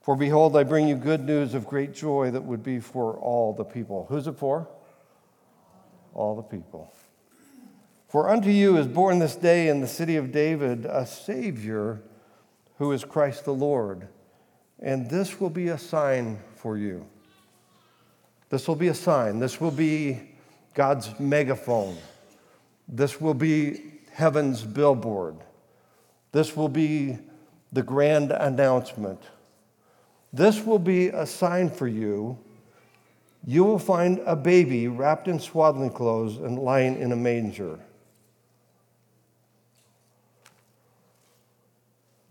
For 0.00 0.16
behold, 0.16 0.56
I 0.56 0.62
bring 0.62 0.88
you 0.88 0.96
good 0.96 1.24
news 1.24 1.54
of 1.54 1.66
great 1.66 1.92
joy 1.92 2.30
that 2.30 2.42
would 2.42 2.62
be 2.62 2.80
for 2.80 3.14
all 3.18 3.52
the 3.52 3.64
people. 3.64 4.06
Who's 4.08 4.26
it 4.26 4.36
for? 4.36 4.68
All 6.14 6.34
the 6.34 6.42
people. 6.42 6.92
For 8.08 8.30
unto 8.30 8.48
you 8.48 8.78
is 8.78 8.86
born 8.86 9.18
this 9.18 9.36
day 9.36 9.68
in 9.68 9.80
the 9.80 9.86
city 9.86 10.16
of 10.16 10.32
David 10.32 10.86
a 10.86 11.04
Savior 11.04 12.00
who 12.78 12.92
is 12.92 13.04
Christ 13.04 13.44
the 13.44 13.52
Lord. 13.52 14.08
And 14.80 15.10
this 15.10 15.40
will 15.40 15.50
be 15.50 15.68
a 15.68 15.78
sign 15.78 16.38
for 16.54 16.78
you. 16.78 17.06
This 18.48 18.66
will 18.66 18.76
be 18.76 18.88
a 18.88 18.94
sign. 18.94 19.40
This 19.40 19.60
will 19.60 19.70
be 19.70 20.20
God's 20.74 21.18
megaphone. 21.18 21.96
This 22.88 23.20
will 23.20 23.34
be 23.34 23.82
heaven's 24.12 24.62
billboard. 24.62 25.36
This 26.32 26.56
will 26.56 26.68
be 26.68 27.18
the 27.72 27.82
grand 27.82 28.32
announcement. 28.32 29.20
This 30.32 30.64
will 30.64 30.78
be 30.78 31.08
a 31.08 31.26
sign 31.26 31.70
for 31.70 31.86
you. 31.86 32.38
You 33.46 33.64
will 33.64 33.78
find 33.78 34.20
a 34.26 34.36
baby 34.36 34.88
wrapped 34.88 35.28
in 35.28 35.38
swaddling 35.38 35.90
clothes 35.90 36.36
and 36.36 36.58
lying 36.58 36.98
in 36.98 37.12
a 37.12 37.16
manger. 37.16 37.78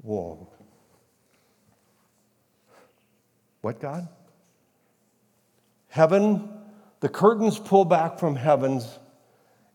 Whoa. 0.03 0.47
What, 3.61 3.79
God? 3.79 4.07
Heaven 5.89 6.56
the 6.99 7.09
curtains 7.09 7.59
pull 7.59 7.85
back 7.85 8.19
from 8.19 8.35
heavens, 8.35 8.99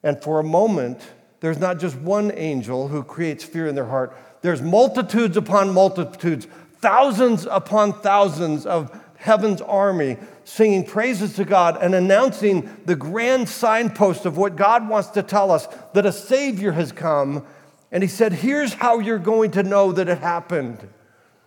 and 0.02 0.20
for 0.22 0.40
a 0.40 0.44
moment, 0.44 1.00
there's 1.40 1.58
not 1.58 1.78
just 1.78 1.96
one 1.96 2.32
angel 2.32 2.88
who 2.88 3.02
creates 3.02 3.44
fear 3.44 3.66
in 3.66 3.74
their 3.74 3.86
heart, 3.86 4.16
there's 4.42 4.62
multitudes 4.62 5.36
upon 5.36 5.72
multitudes, 5.72 6.46
thousands 6.80 7.46
upon 7.46 8.00
thousands 8.00 8.66
of 8.66 9.00
heaven's 9.16 9.60
army 9.60 10.16
singing 10.44 10.84
praises 10.84 11.34
to 11.34 11.44
God 11.44 11.78
and 11.80 11.94
announcing 11.94 12.68
the 12.84 12.96
grand 12.96 13.48
signpost 13.48 14.26
of 14.26 14.36
what 14.36 14.56
God 14.56 14.88
wants 14.88 15.10
to 15.10 15.22
tell 15.22 15.52
us 15.52 15.68
that 15.94 16.06
a 16.06 16.12
Savior 16.12 16.72
has 16.72 16.90
come. 16.90 17.46
And 17.92 18.02
He 18.02 18.08
said, 18.08 18.32
Here's 18.32 18.74
how 18.74 18.98
you're 18.98 19.18
going 19.18 19.52
to 19.52 19.62
know 19.62 19.92
that 19.92 20.08
it 20.08 20.18
happened. 20.18 20.88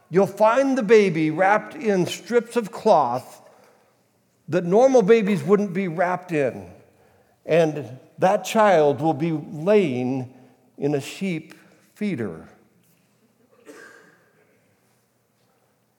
You'll 0.10 0.28
find 0.28 0.78
the 0.78 0.84
baby 0.84 1.32
wrapped 1.32 1.76
in 1.76 2.06
strips 2.06 2.56
of 2.56 2.72
cloth 2.72 3.42
that 4.48 4.64
normal 4.64 5.02
babies 5.02 5.44
wouldn't 5.44 5.74
be 5.74 5.88
wrapped 5.88 6.32
in. 6.32 6.70
And 7.46 8.00
that 8.18 8.44
child 8.44 9.02
will 9.02 9.14
be 9.14 9.32
laying 9.32 10.34
in 10.78 10.96
a 10.96 11.02
sheep 11.02 11.54
feeder. 11.94 12.48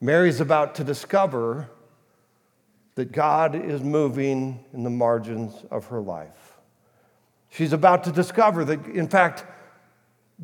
Mary's 0.01 0.41
about 0.41 0.75
to 0.77 0.85
discover 0.85 1.69
that 2.95 3.13
God 3.13 3.55
is 3.55 3.83
moving 3.83 4.65
in 4.73 4.83
the 4.83 4.91
margins 4.91 5.53
of 5.71 5.87
her 5.87 6.01
life. 6.01 6.59
She's 7.49 7.73
about 7.73 8.05
to 8.05 8.13
discover 8.13 8.65
that, 8.65 8.87
in 8.87 9.09
fact, 9.09 9.45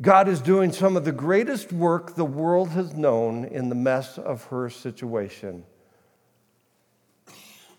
God 0.01 0.27
is 0.27 0.41
doing 0.41 0.71
some 0.71 0.97
of 0.97 1.05
the 1.05 1.11
greatest 1.11 1.71
work 1.71 2.15
the 2.15 2.25
world 2.25 2.69
has 2.69 2.95
known 2.95 3.45
in 3.45 3.69
the 3.69 3.75
mess 3.75 4.17
of 4.17 4.45
her 4.45 4.69
situation. 4.69 5.63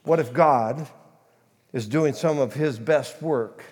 What 0.04 0.20
if 0.20 0.34
God 0.34 0.86
is 1.72 1.88
doing 1.88 2.12
some 2.12 2.38
of 2.38 2.52
his 2.52 2.78
best 2.78 3.22
work 3.22 3.64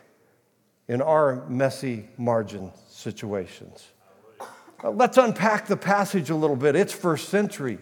in 0.88 1.02
our 1.02 1.46
messy 1.46 2.08
margin 2.16 2.72
situations? 2.88 3.86
Let's 4.82 5.18
unpack 5.18 5.66
the 5.66 5.76
passage 5.76 6.30
a 6.30 6.34
little 6.34 6.56
bit. 6.56 6.74
It's 6.74 6.92
first 6.92 7.28
century. 7.28 7.78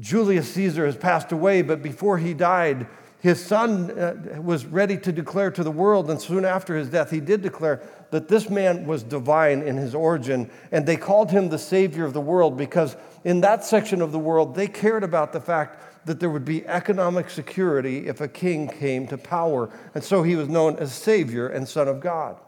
Julius 0.00 0.52
Caesar 0.54 0.84
has 0.84 0.96
passed 0.96 1.30
away, 1.30 1.62
but 1.62 1.80
before 1.80 2.18
he 2.18 2.34
died, 2.34 2.88
his 3.20 3.42
son 3.42 3.92
uh, 3.92 4.42
was 4.42 4.66
ready 4.66 4.98
to 4.98 5.12
declare 5.12 5.52
to 5.52 5.62
the 5.62 5.70
world, 5.70 6.10
and 6.10 6.20
soon 6.20 6.44
after 6.44 6.76
his 6.76 6.90
death, 6.90 7.10
he 7.10 7.20
did 7.20 7.40
declare 7.40 7.80
that 8.10 8.26
this 8.26 8.50
man 8.50 8.84
was 8.84 9.04
divine 9.04 9.62
in 9.62 9.76
his 9.76 9.94
origin, 9.94 10.50
and 10.72 10.84
they 10.84 10.96
called 10.96 11.30
him 11.30 11.48
the 11.48 11.58
Savior 11.58 12.04
of 12.04 12.12
the 12.12 12.20
world 12.20 12.58
because 12.58 12.96
in 13.22 13.40
that 13.42 13.64
section 13.64 14.02
of 14.02 14.10
the 14.10 14.18
world, 14.18 14.56
they 14.56 14.66
cared 14.66 15.04
about 15.04 15.32
the 15.32 15.40
fact 15.40 15.80
that 16.06 16.20
there 16.20 16.30
would 16.30 16.44
be 16.44 16.66
economic 16.66 17.30
security 17.30 18.06
if 18.06 18.20
a 18.20 18.28
king 18.28 18.68
came 18.68 19.06
to 19.08 19.18
power. 19.18 19.70
And 19.94 20.04
so 20.04 20.22
he 20.22 20.36
was 20.36 20.48
known 20.48 20.76
as 20.76 20.92
Savior 20.92 21.48
and 21.48 21.68
Son 21.68 21.88
of 21.88 22.00
God. 22.00 22.38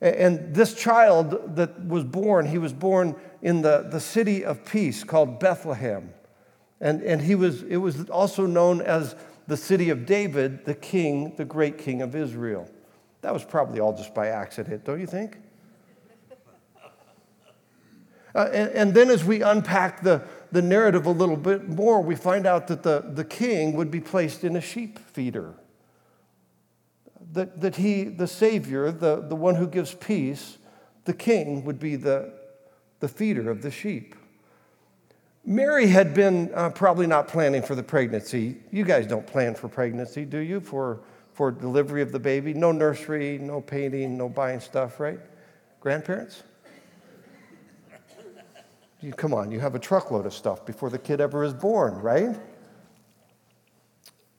And 0.00 0.54
this 0.54 0.74
child 0.74 1.56
that 1.56 1.86
was 1.86 2.04
born, 2.04 2.46
he 2.46 2.58
was 2.58 2.72
born 2.72 3.14
in 3.42 3.60
the, 3.62 3.86
the 3.90 4.00
city 4.00 4.44
of 4.44 4.64
peace 4.64 5.04
called 5.04 5.38
Bethlehem. 5.38 6.14
And, 6.80 7.02
and 7.02 7.20
he 7.20 7.34
was, 7.34 7.62
it 7.64 7.76
was 7.76 8.08
also 8.08 8.46
known 8.46 8.80
as 8.80 9.14
the 9.46 9.56
city 9.56 9.90
of 9.90 10.06
David, 10.06 10.64
the 10.64 10.74
king, 10.74 11.34
the 11.36 11.44
great 11.44 11.76
king 11.76 12.00
of 12.00 12.14
Israel. 12.14 12.70
That 13.20 13.34
was 13.34 13.44
probably 13.44 13.80
all 13.80 13.94
just 13.94 14.14
by 14.14 14.28
accident, 14.28 14.84
don't 14.84 15.00
you 15.00 15.06
think? 15.06 15.38
Uh, 18.32 18.48
and, 18.52 18.70
and, 18.70 18.94
then 18.94 19.10
as 19.10 19.24
we 19.24 19.42
unpack 19.42 20.04
the, 20.04 20.22
the 20.52 20.62
narrative 20.62 21.06
a 21.06 21.10
little 21.10 21.36
bit 21.36 21.68
more, 21.68 22.02
we 22.02 22.16
find 22.16 22.46
out 22.46 22.66
that 22.68 22.82
the, 22.82 23.04
the 23.12 23.24
king 23.24 23.74
would 23.74 23.90
be 23.90 24.00
placed 24.00 24.44
in 24.44 24.56
a 24.56 24.60
sheep 24.60 24.98
feeder. 24.98 25.54
That, 27.32 27.60
that 27.60 27.76
he, 27.76 28.04
the 28.04 28.26
Savior, 28.26 28.90
the, 28.90 29.20
the 29.20 29.36
one 29.36 29.54
who 29.54 29.68
gives 29.68 29.94
peace, 29.94 30.58
the 31.04 31.14
king 31.14 31.64
would 31.64 31.78
be 31.78 31.96
the, 31.96 32.32
the 32.98 33.08
feeder 33.08 33.50
of 33.50 33.62
the 33.62 33.70
sheep. 33.70 34.16
Mary 35.44 35.86
had 35.86 36.12
been 36.12 36.50
uh, 36.54 36.70
probably 36.70 37.06
not 37.06 37.28
planning 37.28 37.62
for 37.62 37.74
the 37.74 37.82
pregnancy. 37.82 38.56
You 38.70 38.84
guys 38.84 39.06
don't 39.06 39.26
plan 39.26 39.54
for 39.54 39.68
pregnancy, 39.68 40.24
do 40.24 40.38
you? 40.38 40.60
For, 40.60 41.00
for 41.32 41.50
delivery 41.50 42.02
of 42.02 42.12
the 42.12 42.18
baby? 42.18 42.52
No 42.52 42.72
nursery, 42.72 43.38
no 43.38 43.60
painting, 43.60 44.18
no 44.18 44.28
buying 44.28 44.60
stuff, 44.60 45.00
right? 45.00 45.20
Grandparents? 45.80 46.42
You, 49.00 49.14
come 49.14 49.32
on, 49.32 49.50
you 49.50 49.60
have 49.60 49.74
a 49.74 49.78
truckload 49.78 50.26
of 50.26 50.34
stuff 50.34 50.66
before 50.66 50.90
the 50.90 50.98
kid 50.98 51.22
ever 51.22 51.42
is 51.42 51.54
born, 51.54 51.94
right? 51.94 52.38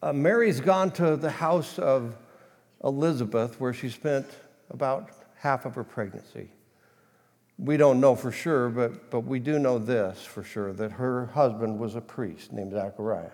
Uh, 0.04 0.14
Mary's 0.14 0.60
gone 0.62 0.92
to 0.92 1.16
the 1.16 1.32
house 1.32 1.80
of 1.80 2.16
Elizabeth 2.84 3.60
where 3.60 3.74
she 3.74 3.90
spent 3.90 4.28
about 4.70 5.10
half 5.36 5.66
of 5.66 5.74
her 5.74 5.84
pregnancy. 5.84 6.50
We 7.58 7.78
don't 7.78 8.00
know 8.00 8.16
for 8.16 8.32
sure, 8.32 8.70
but, 8.70 9.10
but 9.10 9.22
we 9.22 9.40
do 9.40 9.58
know 9.58 9.80
this 9.80 10.24
for 10.24 10.44
sure 10.44 10.74
that 10.74 10.92
her 10.92 11.28
husband 11.28 11.80
was 11.80 11.96
a 11.96 12.02
priest 12.02 12.54
named 12.54 12.74
Zachariah. 12.74 13.32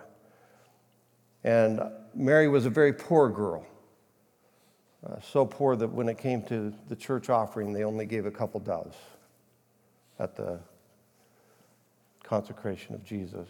And 1.44 1.82
Mary 2.14 2.48
was 2.48 2.66
a 2.66 2.70
very 2.70 2.94
poor 2.94 3.30
girl. 3.30 3.66
Uh, 5.06 5.20
so 5.22 5.46
poor 5.46 5.76
that 5.76 5.90
when 5.90 6.08
it 6.10 6.18
came 6.18 6.42
to 6.44 6.74
the 6.88 6.96
church 6.96 7.30
offering, 7.30 7.74
they 7.74 7.84
only 7.84 8.06
gave 8.06 8.26
a 8.26 8.32
couple 8.32 8.60
doves 8.60 8.98
at 10.20 10.36
the 10.36 10.60
consecration 12.28 12.94
of 12.94 13.04
Jesus. 13.06 13.48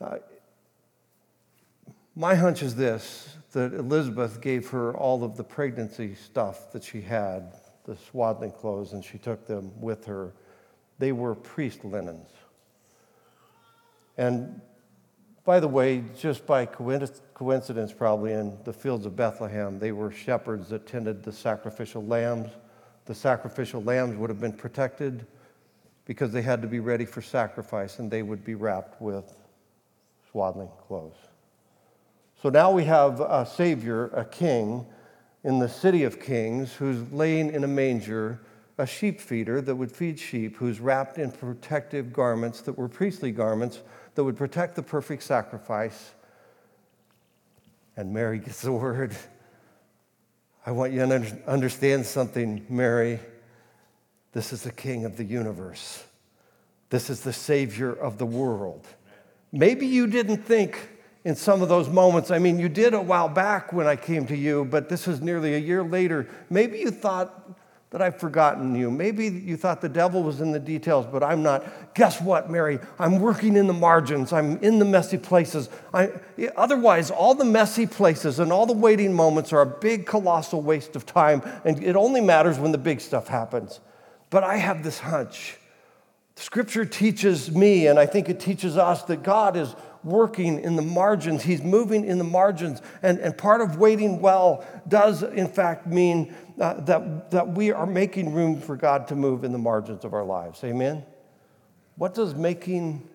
Uh, 0.00 0.18
my 2.14 2.34
hunch 2.34 2.62
is 2.62 2.74
this 2.76 3.36
that 3.52 3.74
Elizabeth 3.74 4.40
gave 4.40 4.68
her 4.68 4.96
all 4.96 5.24
of 5.24 5.36
the 5.36 5.42
pregnancy 5.42 6.14
stuff 6.14 6.70
that 6.70 6.84
she 6.84 7.00
had, 7.00 7.52
the 7.84 7.96
swaddling 7.96 8.52
clothes, 8.52 8.92
and 8.92 9.04
she 9.04 9.18
took 9.18 9.44
them 9.44 9.72
with 9.80 10.04
her. 10.04 10.32
They 11.00 11.10
were 11.10 11.34
priest 11.34 11.84
linens. 11.84 12.30
And 14.16 14.60
by 15.44 15.58
the 15.58 15.66
way, 15.66 16.04
just 16.16 16.46
by 16.46 16.64
coincidence, 16.66 17.92
probably 17.92 18.34
in 18.34 18.56
the 18.62 18.72
fields 18.72 19.04
of 19.04 19.16
Bethlehem, 19.16 19.80
they 19.80 19.90
were 19.90 20.12
shepherds 20.12 20.68
that 20.68 20.86
tended 20.86 21.24
the 21.24 21.32
sacrificial 21.32 22.04
lambs. 22.04 22.50
The 23.06 23.14
sacrificial 23.16 23.82
lambs 23.82 24.16
would 24.16 24.30
have 24.30 24.40
been 24.40 24.52
protected 24.52 25.26
because 26.10 26.32
they 26.32 26.42
had 26.42 26.60
to 26.60 26.66
be 26.66 26.80
ready 26.80 27.04
for 27.04 27.22
sacrifice 27.22 28.00
and 28.00 28.10
they 28.10 28.24
would 28.24 28.44
be 28.44 28.56
wrapped 28.56 29.00
with 29.00 29.32
swaddling 30.28 30.68
clothes. 30.88 31.14
So 32.42 32.48
now 32.48 32.72
we 32.72 32.82
have 32.82 33.20
a 33.20 33.46
Savior, 33.46 34.06
a 34.08 34.24
King, 34.24 34.84
in 35.44 35.60
the 35.60 35.68
city 35.68 36.02
of 36.02 36.18
kings 36.18 36.72
who's 36.72 37.12
laying 37.12 37.52
in 37.52 37.62
a 37.62 37.68
manger, 37.68 38.40
a 38.76 38.88
sheep 38.88 39.20
feeder 39.20 39.60
that 39.60 39.76
would 39.76 39.92
feed 39.92 40.18
sheep, 40.18 40.56
who's 40.56 40.80
wrapped 40.80 41.16
in 41.16 41.30
protective 41.30 42.12
garments 42.12 42.60
that 42.62 42.76
were 42.76 42.88
priestly 42.88 43.30
garments 43.30 43.78
that 44.16 44.24
would 44.24 44.36
protect 44.36 44.74
the 44.74 44.82
perfect 44.82 45.22
sacrifice. 45.22 46.10
And 47.96 48.12
Mary 48.12 48.40
gets 48.40 48.62
the 48.62 48.72
word. 48.72 49.14
I 50.66 50.72
want 50.72 50.92
you 50.92 51.06
to 51.06 51.38
understand 51.46 52.04
something, 52.04 52.66
Mary. 52.68 53.20
This 54.32 54.52
is 54.52 54.62
the 54.62 54.72
King 54.72 55.04
of 55.04 55.16
the 55.16 55.24
universe. 55.24 56.04
This 56.90 57.10
is 57.10 57.20
the 57.20 57.32
Savior 57.32 57.92
of 57.92 58.18
the 58.18 58.26
world. 58.26 58.86
Maybe 59.52 59.86
you 59.86 60.06
didn't 60.06 60.44
think 60.44 60.88
in 61.24 61.34
some 61.34 61.62
of 61.62 61.68
those 61.68 61.88
moments. 61.88 62.30
I 62.30 62.38
mean, 62.38 62.58
you 62.58 62.68
did 62.68 62.94
a 62.94 63.00
while 63.00 63.28
back 63.28 63.72
when 63.72 63.86
I 63.86 63.96
came 63.96 64.26
to 64.26 64.36
you, 64.36 64.64
but 64.64 64.88
this 64.88 65.06
is 65.06 65.20
nearly 65.20 65.54
a 65.54 65.58
year 65.58 65.82
later. 65.82 66.28
Maybe 66.48 66.78
you 66.78 66.90
thought 66.90 67.58
that 67.90 68.00
I've 68.00 68.20
forgotten 68.20 68.76
you. 68.76 68.88
Maybe 68.88 69.26
you 69.26 69.56
thought 69.56 69.80
the 69.80 69.88
devil 69.88 70.22
was 70.22 70.40
in 70.40 70.52
the 70.52 70.60
details, 70.60 71.06
but 71.06 71.24
I'm 71.24 71.42
not. 71.42 71.94
Guess 71.94 72.20
what, 72.20 72.48
Mary? 72.48 72.78
I'm 73.00 73.18
working 73.18 73.56
in 73.56 73.66
the 73.66 73.72
margins. 73.72 74.32
I'm 74.32 74.58
in 74.58 74.78
the 74.78 74.84
messy 74.84 75.18
places. 75.18 75.68
I, 75.92 76.12
otherwise, 76.56 77.10
all 77.10 77.34
the 77.34 77.44
messy 77.44 77.86
places 77.86 78.38
and 78.38 78.52
all 78.52 78.64
the 78.64 78.72
waiting 78.72 79.12
moments 79.12 79.52
are 79.52 79.62
a 79.62 79.66
big, 79.66 80.06
colossal 80.06 80.62
waste 80.62 80.94
of 80.94 81.04
time, 81.04 81.42
and 81.64 81.82
it 81.82 81.96
only 81.96 82.20
matters 82.20 82.60
when 82.60 82.70
the 82.70 82.78
big 82.78 83.00
stuff 83.00 83.26
happens. 83.26 83.80
But 84.30 84.44
I 84.44 84.56
have 84.56 84.82
this 84.82 85.00
hunch. 85.00 85.56
Scripture 86.36 86.84
teaches 86.84 87.50
me, 87.50 87.88
and 87.88 87.98
I 87.98 88.06
think 88.06 88.28
it 88.28 88.40
teaches 88.40 88.78
us, 88.78 89.02
that 89.04 89.22
God 89.22 89.56
is 89.56 89.74
working 90.02 90.60
in 90.60 90.76
the 90.76 90.82
margins. 90.82 91.42
He's 91.42 91.62
moving 91.62 92.06
in 92.06 92.16
the 92.16 92.24
margins. 92.24 92.80
And, 93.02 93.18
and 93.18 93.36
part 93.36 93.60
of 93.60 93.76
waiting 93.76 94.20
well 94.20 94.64
does, 94.88 95.22
in 95.22 95.48
fact, 95.48 95.86
mean 95.86 96.34
uh, 96.58 96.80
that, 96.80 97.30
that 97.32 97.48
we 97.48 97.72
are 97.72 97.86
making 97.86 98.32
room 98.32 98.60
for 98.60 98.76
God 98.76 99.08
to 99.08 99.16
move 99.16 99.44
in 99.44 99.52
the 99.52 99.58
margins 99.58 100.04
of 100.04 100.14
our 100.14 100.24
lives. 100.24 100.64
Amen? 100.64 101.04
What 101.96 102.14
does 102.14 102.34
making, 102.34 103.06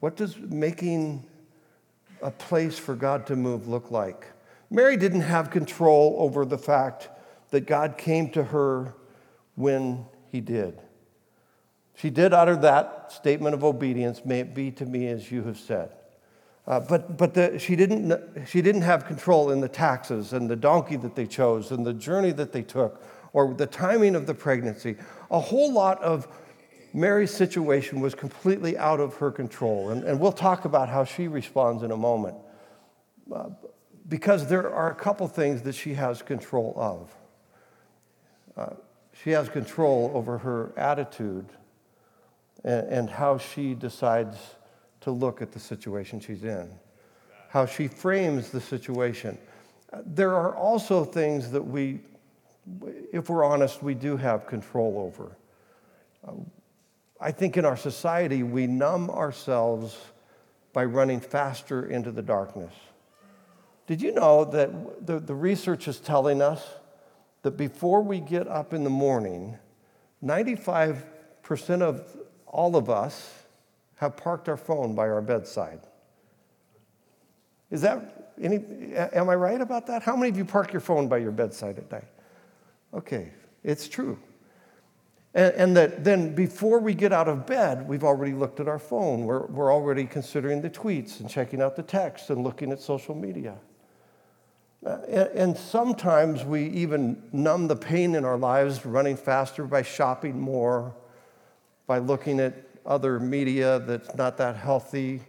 what 0.00 0.16
does 0.16 0.36
making 0.36 1.24
a 2.22 2.32
place 2.32 2.78
for 2.78 2.96
God 2.96 3.26
to 3.28 3.36
move 3.36 3.68
look 3.68 3.92
like? 3.92 4.26
Mary 4.70 4.96
didn't 4.96 5.20
have 5.20 5.50
control 5.50 6.16
over 6.18 6.44
the 6.44 6.58
fact 6.58 7.10
that 7.50 7.66
God 7.66 7.96
came 7.96 8.30
to 8.30 8.42
her 8.42 8.94
when 9.54 10.06
he 10.30 10.40
did. 10.40 10.80
She 11.96 12.10
did 12.10 12.32
utter 12.32 12.56
that 12.56 13.12
statement 13.12 13.54
of 13.54 13.62
obedience, 13.62 14.24
may 14.24 14.40
it 14.40 14.54
be 14.54 14.70
to 14.72 14.86
me 14.86 15.06
as 15.08 15.30
you 15.30 15.44
have 15.44 15.58
said. 15.58 15.90
Uh, 16.66 16.80
but 16.80 17.16
but 17.16 17.34
the, 17.34 17.58
she, 17.58 17.76
didn't, 17.76 18.46
she 18.46 18.62
didn't 18.62 18.82
have 18.82 19.06
control 19.06 19.50
in 19.50 19.60
the 19.60 19.68
taxes 19.68 20.32
and 20.32 20.48
the 20.48 20.56
donkey 20.56 20.96
that 20.96 21.14
they 21.14 21.26
chose 21.26 21.70
and 21.70 21.86
the 21.86 21.92
journey 21.92 22.32
that 22.32 22.52
they 22.52 22.62
took 22.62 23.02
or 23.32 23.52
the 23.52 23.66
timing 23.66 24.14
of 24.14 24.26
the 24.26 24.34
pregnancy. 24.34 24.96
A 25.30 25.38
whole 25.38 25.72
lot 25.72 26.02
of 26.02 26.26
Mary's 26.94 27.32
situation 27.32 28.00
was 28.00 28.14
completely 28.14 28.78
out 28.78 29.00
of 29.00 29.16
her 29.16 29.30
control. 29.30 29.90
And, 29.90 30.04
and 30.04 30.18
we'll 30.18 30.32
talk 30.32 30.64
about 30.64 30.88
how 30.88 31.04
she 31.04 31.28
responds 31.28 31.82
in 31.82 31.90
a 31.90 31.96
moment. 31.96 32.36
Uh, 33.32 33.50
because 34.08 34.48
there 34.48 34.72
are 34.72 34.90
a 34.90 34.94
couple 34.94 35.26
things 35.26 35.62
that 35.62 35.74
she 35.74 35.94
has 35.94 36.22
control 36.22 36.74
of. 36.76 37.16
Uh, 38.56 38.74
she 39.22 39.30
has 39.30 39.48
control 39.48 40.10
over 40.14 40.38
her 40.38 40.72
attitude 40.76 41.46
and, 42.64 42.86
and 42.88 43.10
how 43.10 43.38
she 43.38 43.74
decides 43.74 44.36
to 45.02 45.10
look 45.10 45.42
at 45.42 45.52
the 45.52 45.60
situation 45.60 46.18
she's 46.20 46.44
in, 46.44 46.68
how 47.48 47.66
she 47.66 47.88
frames 47.88 48.50
the 48.50 48.60
situation. 48.60 49.38
There 50.04 50.34
are 50.34 50.56
also 50.56 51.04
things 51.04 51.50
that 51.52 51.62
we, 51.62 52.00
if 53.12 53.28
we're 53.28 53.44
honest, 53.44 53.82
we 53.82 53.94
do 53.94 54.16
have 54.16 54.46
control 54.46 54.98
over. 54.98 55.36
I 57.20 57.30
think 57.30 57.56
in 57.56 57.64
our 57.64 57.76
society, 57.76 58.42
we 58.42 58.66
numb 58.66 59.10
ourselves 59.10 59.96
by 60.72 60.84
running 60.84 61.20
faster 61.20 61.86
into 61.86 62.10
the 62.10 62.22
darkness. 62.22 62.72
Did 63.86 64.02
you 64.02 64.12
know 64.12 64.44
that 64.46 65.06
the, 65.06 65.20
the 65.20 65.34
research 65.34 65.86
is 65.86 66.00
telling 66.00 66.40
us 66.40 66.66
that 67.44 67.58
before 67.58 68.00
we 68.00 68.20
get 68.20 68.48
up 68.48 68.72
in 68.72 68.84
the 68.84 68.90
morning, 68.90 69.58
95% 70.24 71.02
of 71.82 72.16
all 72.46 72.74
of 72.74 72.88
us 72.88 73.44
have 73.96 74.16
parked 74.16 74.48
our 74.48 74.56
phone 74.56 74.94
by 74.94 75.02
our 75.02 75.20
bedside. 75.20 75.80
Is 77.70 77.82
that 77.82 78.32
any, 78.40 78.56
am 78.94 79.28
I 79.28 79.34
right 79.34 79.60
about 79.60 79.86
that? 79.88 80.02
How 80.02 80.16
many 80.16 80.30
of 80.30 80.38
you 80.38 80.46
park 80.46 80.72
your 80.72 80.80
phone 80.80 81.06
by 81.06 81.18
your 81.18 81.32
bedside 81.32 81.76
at 81.76 81.92
night? 81.92 82.08
Okay, 82.94 83.30
it's 83.62 83.88
true. 83.88 84.18
And, 85.34 85.54
and 85.54 85.76
that 85.76 86.02
then 86.02 86.34
before 86.34 86.78
we 86.78 86.94
get 86.94 87.12
out 87.12 87.28
of 87.28 87.44
bed, 87.44 87.86
we've 87.86 88.04
already 88.04 88.32
looked 88.32 88.58
at 88.58 88.68
our 88.68 88.78
phone. 88.78 89.26
We're, 89.26 89.44
we're 89.48 89.72
already 89.72 90.06
considering 90.06 90.62
the 90.62 90.70
tweets 90.70 91.20
and 91.20 91.28
checking 91.28 91.60
out 91.60 91.76
the 91.76 91.82
text 91.82 92.30
and 92.30 92.42
looking 92.42 92.72
at 92.72 92.80
social 92.80 93.14
media. 93.14 93.58
Uh, 94.84 94.98
and, 95.34 95.56
sometimes 95.56 96.44
we 96.44 96.66
even 96.68 97.22
numb 97.32 97.68
the 97.68 97.76
pain 97.76 98.14
in 98.14 98.24
our 98.24 98.36
lives 98.36 98.84
running 98.84 99.16
faster 99.16 99.64
by 99.64 99.80
shopping 99.80 100.38
more 100.38 100.94
by 101.86 101.98
looking 101.98 102.40
at 102.40 102.54
other 102.86 103.18
media 103.18 103.78
that's 103.80 104.14
not 104.14 104.36
that 104.36 104.56
healthy, 104.56 105.20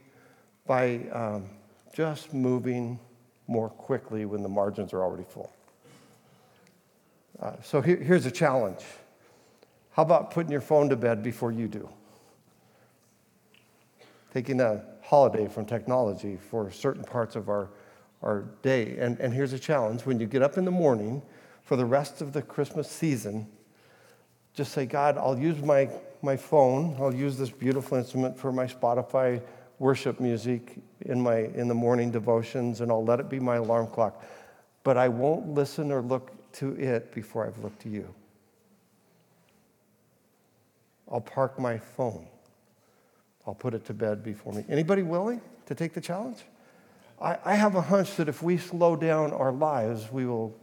by 0.65 0.99
um, 1.11 1.49
just 1.93 2.33
moving 2.33 2.99
more 3.47 3.69
quickly 3.69 4.25
when 4.25 4.41
the 4.41 4.49
margins 4.49 4.93
are 4.93 5.01
already 5.01 5.23
full. 5.23 5.51
Uh, 7.39 7.53
so 7.61 7.81
here, 7.81 7.97
here's 7.97 8.25
a 8.25 8.31
challenge. 8.31 8.81
How 9.91 10.03
about 10.03 10.31
putting 10.31 10.51
your 10.51 10.61
phone 10.61 10.89
to 10.89 10.95
bed 10.95 11.23
before 11.23 11.51
you 11.51 11.67
do? 11.67 11.87
Taking 14.33 14.59
a 14.59 14.83
holiday 15.01 15.47
from 15.47 15.65
technology 15.65 16.37
for 16.49 16.71
certain 16.71 17.03
parts 17.03 17.35
of 17.35 17.47
our, 17.49 17.69
our 18.21 18.45
day. 18.61 18.97
And, 18.97 19.19
and 19.19 19.33
here's 19.33 19.53
a 19.53 19.59
challenge 19.59 20.05
when 20.05 20.19
you 20.19 20.25
get 20.25 20.41
up 20.41 20.57
in 20.57 20.65
the 20.65 20.71
morning 20.71 21.21
for 21.63 21.75
the 21.75 21.85
rest 21.85 22.21
of 22.21 22.33
the 22.33 22.41
Christmas 22.41 22.89
season, 22.89 23.47
just 24.53 24.71
say, 24.71 24.85
God, 24.85 25.17
I'll 25.17 25.37
use 25.37 25.61
my 25.61 25.89
my 26.25 26.35
phone. 26.35 26.97
I'll 26.99 27.13
use 27.13 27.37
this 27.37 27.51
beautiful 27.51 27.97
instrument 27.97 28.37
for 28.37 28.51
my 28.51 28.65
Spotify 28.65 29.41
worship 29.79 30.19
music 30.19 30.77
in, 31.01 31.21
my, 31.21 31.37
in 31.37 31.67
the 31.67 31.73
morning 31.73 32.11
devotions, 32.11 32.81
and 32.81 32.91
I'll 32.91 33.05
let 33.05 33.19
it 33.19 33.29
be 33.29 33.39
my 33.39 33.57
alarm 33.57 33.87
clock. 33.87 34.23
But 34.83 34.97
I 34.97 35.07
won't 35.07 35.49
listen 35.49 35.91
or 35.91 36.01
look 36.01 36.31
to 36.53 36.71
it 36.73 37.13
before 37.13 37.45
I've 37.45 37.57
looked 37.59 37.81
to 37.83 37.89
you. 37.89 38.13
I'll 41.09 41.21
park 41.21 41.59
my 41.59 41.77
phone. 41.77 42.27
I'll 43.45 43.53
put 43.53 43.73
it 43.73 43.85
to 43.85 43.93
bed 43.93 44.23
before 44.23 44.53
me. 44.53 44.65
Anybody 44.67 45.03
willing 45.03 45.41
to 45.67 45.75
take 45.75 45.93
the 45.93 46.01
challenge? 46.01 46.39
I, 47.21 47.37
I 47.45 47.55
have 47.55 47.75
a 47.75 47.81
hunch 47.81 48.15
that 48.15 48.27
if 48.27 48.43
we 48.43 48.57
slow 48.57 48.95
down 48.95 49.33
our 49.33 49.51
lives, 49.51 50.11
we 50.11 50.25
will 50.25 50.55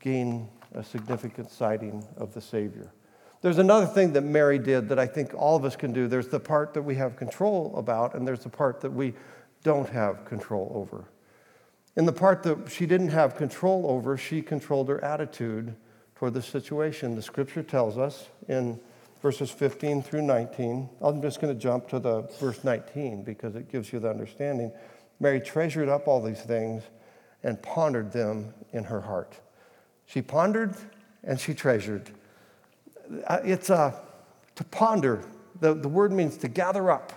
gain 0.00 0.48
a 0.74 0.82
significant 0.82 1.50
sighting 1.50 2.04
of 2.16 2.34
the 2.34 2.40
Savior. 2.40 2.92
There's 3.40 3.58
another 3.58 3.86
thing 3.86 4.14
that 4.14 4.22
Mary 4.22 4.58
did 4.58 4.88
that 4.88 4.98
I 4.98 5.06
think 5.06 5.34
all 5.34 5.56
of 5.56 5.64
us 5.64 5.76
can 5.76 5.92
do. 5.92 6.08
There's 6.08 6.28
the 6.28 6.40
part 6.40 6.74
that 6.74 6.82
we 6.82 6.94
have 6.96 7.16
control 7.16 7.74
about, 7.76 8.14
and 8.14 8.26
there's 8.26 8.40
the 8.40 8.48
part 8.48 8.80
that 8.80 8.90
we 8.90 9.14
don't 9.62 9.88
have 9.90 10.24
control 10.24 10.72
over. 10.74 11.04
In 11.96 12.06
the 12.06 12.12
part 12.12 12.42
that 12.42 12.70
she 12.70 12.86
didn't 12.86 13.10
have 13.10 13.36
control 13.36 13.86
over, 13.88 14.16
she 14.16 14.42
controlled 14.42 14.88
her 14.88 15.02
attitude 15.04 15.74
toward 16.16 16.34
the 16.34 16.42
situation. 16.42 17.14
The 17.14 17.22
scripture 17.22 17.62
tells 17.62 17.98
us 17.98 18.28
in 18.48 18.80
verses 19.22 19.50
15 19.50 20.02
through 20.02 20.22
19. 20.22 20.88
I'm 21.00 21.22
just 21.22 21.40
going 21.40 21.54
to 21.54 21.60
jump 21.60 21.88
to 21.90 21.98
the 21.98 22.22
verse 22.40 22.64
19 22.64 23.22
because 23.22 23.54
it 23.54 23.70
gives 23.70 23.92
you 23.92 24.00
the 24.00 24.10
understanding. 24.10 24.72
Mary 25.20 25.40
treasured 25.40 25.88
up 25.88 26.08
all 26.08 26.22
these 26.22 26.40
things 26.40 26.82
and 27.42 27.60
pondered 27.62 28.12
them 28.12 28.52
in 28.72 28.84
her 28.84 29.00
heart. 29.00 29.34
She 30.06 30.22
pondered 30.22 30.74
and 31.22 31.38
she 31.38 31.54
treasured. 31.54 32.10
Uh, 33.26 33.40
it's 33.44 33.70
uh, 33.70 33.94
to 34.54 34.64
ponder. 34.64 35.24
The, 35.60 35.74
the 35.74 35.88
word 35.88 36.12
means 36.12 36.36
to 36.38 36.48
gather 36.48 36.90
up 36.90 37.12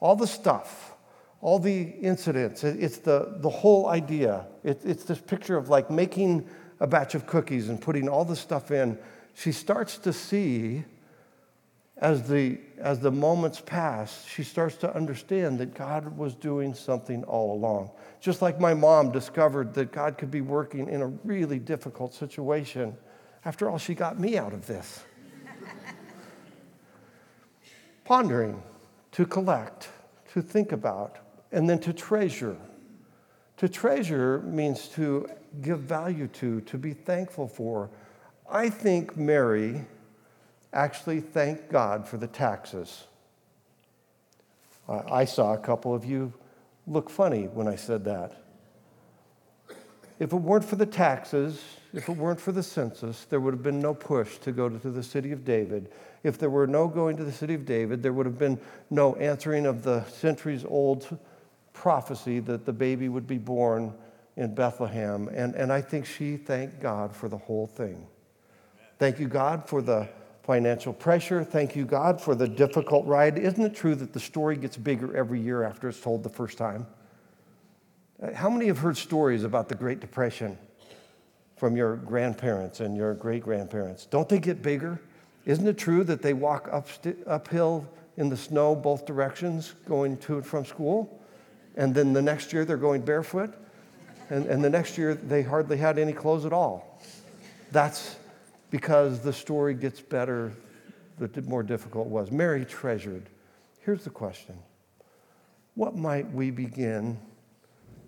all 0.00 0.16
the 0.16 0.26
stuff, 0.26 0.94
all 1.40 1.58
the 1.58 1.82
incidents. 1.82 2.64
It's 2.64 2.98
the, 2.98 3.34
the 3.38 3.50
whole 3.50 3.86
idea. 3.88 4.46
It, 4.64 4.80
it's 4.84 5.04
this 5.04 5.20
picture 5.20 5.56
of 5.56 5.68
like 5.68 5.90
making 5.90 6.48
a 6.80 6.86
batch 6.86 7.14
of 7.14 7.26
cookies 7.26 7.68
and 7.68 7.80
putting 7.80 8.08
all 8.08 8.24
the 8.24 8.36
stuff 8.36 8.70
in. 8.70 8.98
She 9.34 9.52
starts 9.52 9.96
to 9.98 10.12
see 10.12 10.84
as 12.02 12.28
the, 12.28 12.58
as 12.78 12.98
the 12.98 13.12
moments 13.12 13.60
pass, 13.60 14.26
she 14.26 14.42
starts 14.42 14.74
to 14.74 14.92
understand 14.92 15.60
that 15.60 15.72
God 15.72 16.18
was 16.18 16.34
doing 16.34 16.74
something 16.74 17.22
all 17.24 17.54
along. 17.54 17.90
Just 18.20 18.42
like 18.42 18.58
my 18.58 18.74
mom 18.74 19.12
discovered 19.12 19.72
that 19.74 19.92
God 19.92 20.18
could 20.18 20.30
be 20.30 20.40
working 20.40 20.88
in 20.88 21.00
a 21.00 21.06
really 21.06 21.60
difficult 21.60 22.12
situation. 22.12 22.96
After 23.44 23.70
all, 23.70 23.78
she 23.78 23.94
got 23.94 24.18
me 24.18 24.36
out 24.36 24.52
of 24.52 24.66
this. 24.66 25.04
pondering, 28.04 28.60
to 29.12 29.24
collect, 29.24 29.88
to 30.32 30.42
think 30.42 30.72
about, 30.72 31.18
and 31.52 31.70
then 31.70 31.78
to 31.78 31.92
treasure. 31.92 32.56
To 33.58 33.68
treasure 33.68 34.40
means 34.40 34.88
to 34.88 35.28
give 35.60 35.78
value 35.78 36.26
to, 36.26 36.62
to 36.62 36.78
be 36.78 36.94
thankful 36.94 37.46
for. 37.46 37.90
I 38.50 38.70
think 38.70 39.16
Mary 39.16 39.86
actually 40.72 41.20
thank 41.20 41.68
God 41.70 42.06
for 42.08 42.16
the 42.16 42.26
taxes. 42.26 43.04
I 44.88 45.24
saw 45.24 45.54
a 45.54 45.58
couple 45.58 45.94
of 45.94 46.04
you 46.04 46.32
look 46.86 47.08
funny 47.08 47.44
when 47.44 47.68
I 47.68 47.76
said 47.76 48.04
that. 48.04 48.36
If 50.18 50.32
it 50.32 50.36
weren't 50.36 50.64
for 50.64 50.76
the 50.76 50.86
taxes, 50.86 51.62
if 51.92 52.08
it 52.08 52.16
weren't 52.16 52.40
for 52.40 52.52
the 52.52 52.62
census, 52.62 53.24
there 53.24 53.40
would 53.40 53.54
have 53.54 53.62
been 53.62 53.80
no 53.80 53.94
push 53.94 54.38
to 54.38 54.52
go 54.52 54.68
to 54.68 54.90
the 54.90 55.02
city 55.02 55.32
of 55.32 55.44
David. 55.44 55.90
If 56.22 56.38
there 56.38 56.50
were 56.50 56.66
no 56.66 56.88
going 56.88 57.16
to 57.16 57.24
the 57.24 57.32
city 57.32 57.54
of 57.54 57.64
David, 57.64 58.02
there 58.02 58.12
would 58.12 58.26
have 58.26 58.38
been 58.38 58.60
no 58.90 59.16
answering 59.16 59.66
of 59.66 59.82
the 59.82 60.04
centuries 60.04 60.64
old 60.64 61.18
prophecy 61.72 62.38
that 62.40 62.66
the 62.66 62.72
baby 62.72 63.08
would 63.08 63.26
be 63.26 63.38
born 63.38 63.94
in 64.36 64.54
Bethlehem. 64.54 65.28
And, 65.28 65.54
and 65.54 65.72
I 65.72 65.80
think 65.80 66.06
she 66.06 66.36
thanked 66.36 66.80
God 66.80 67.14
for 67.14 67.28
the 67.28 67.38
whole 67.38 67.66
thing. 67.66 68.06
Thank 68.98 69.18
you, 69.18 69.28
God, 69.28 69.68
for 69.68 69.82
the 69.82 70.08
financial 70.42 70.92
pressure. 70.92 71.44
Thank 71.44 71.76
you, 71.76 71.84
God, 71.84 72.20
for 72.20 72.34
the 72.34 72.48
difficult 72.48 73.06
ride. 73.06 73.38
Isn't 73.38 73.62
it 73.62 73.74
true 73.74 73.94
that 73.94 74.12
the 74.12 74.20
story 74.20 74.56
gets 74.56 74.76
bigger 74.76 75.16
every 75.16 75.40
year 75.40 75.62
after 75.62 75.88
it's 75.88 76.00
told 76.00 76.22
the 76.22 76.28
first 76.28 76.58
time? 76.58 76.86
Uh, 78.20 78.32
how 78.34 78.50
many 78.50 78.66
have 78.66 78.78
heard 78.78 78.96
stories 78.96 79.44
about 79.44 79.68
the 79.68 79.74
Great 79.74 80.00
Depression 80.00 80.58
from 81.56 81.76
your 81.76 81.96
grandparents 81.96 82.80
and 82.80 82.96
your 82.96 83.14
great 83.14 83.42
grandparents? 83.42 84.06
Don't 84.06 84.28
they 84.28 84.40
get 84.40 84.62
bigger? 84.62 85.00
Isn't 85.44 85.66
it 85.66 85.78
true 85.78 86.02
that 86.04 86.22
they 86.22 86.32
walk 86.32 86.68
up 86.72 86.88
st- 86.90 87.18
uphill 87.26 87.86
in 88.16 88.28
the 88.28 88.36
snow 88.36 88.74
both 88.74 89.06
directions 89.06 89.74
going 89.86 90.16
to 90.18 90.34
and 90.34 90.46
from 90.46 90.64
school? 90.64 91.20
And 91.76 91.94
then 91.94 92.12
the 92.12 92.22
next 92.22 92.52
year 92.52 92.64
they're 92.64 92.76
going 92.76 93.02
barefoot? 93.02 93.54
And, 94.28 94.46
and 94.46 94.62
the 94.62 94.70
next 94.70 94.98
year 94.98 95.14
they 95.14 95.42
hardly 95.42 95.76
had 95.76 95.98
any 95.98 96.12
clothes 96.12 96.44
at 96.44 96.52
all. 96.52 97.00
That's 97.70 98.16
because 98.72 99.20
the 99.20 99.32
story 99.32 99.74
gets 99.74 100.00
better 100.00 100.50
the 101.18 101.42
more 101.42 101.62
difficult 101.62 102.06
it 102.06 102.10
was. 102.10 102.32
Mary 102.32 102.64
treasured. 102.64 103.28
Here's 103.80 104.02
the 104.02 104.10
question 104.10 104.58
What 105.74 105.94
might 105.94 106.28
we 106.32 106.50
begin 106.50 107.20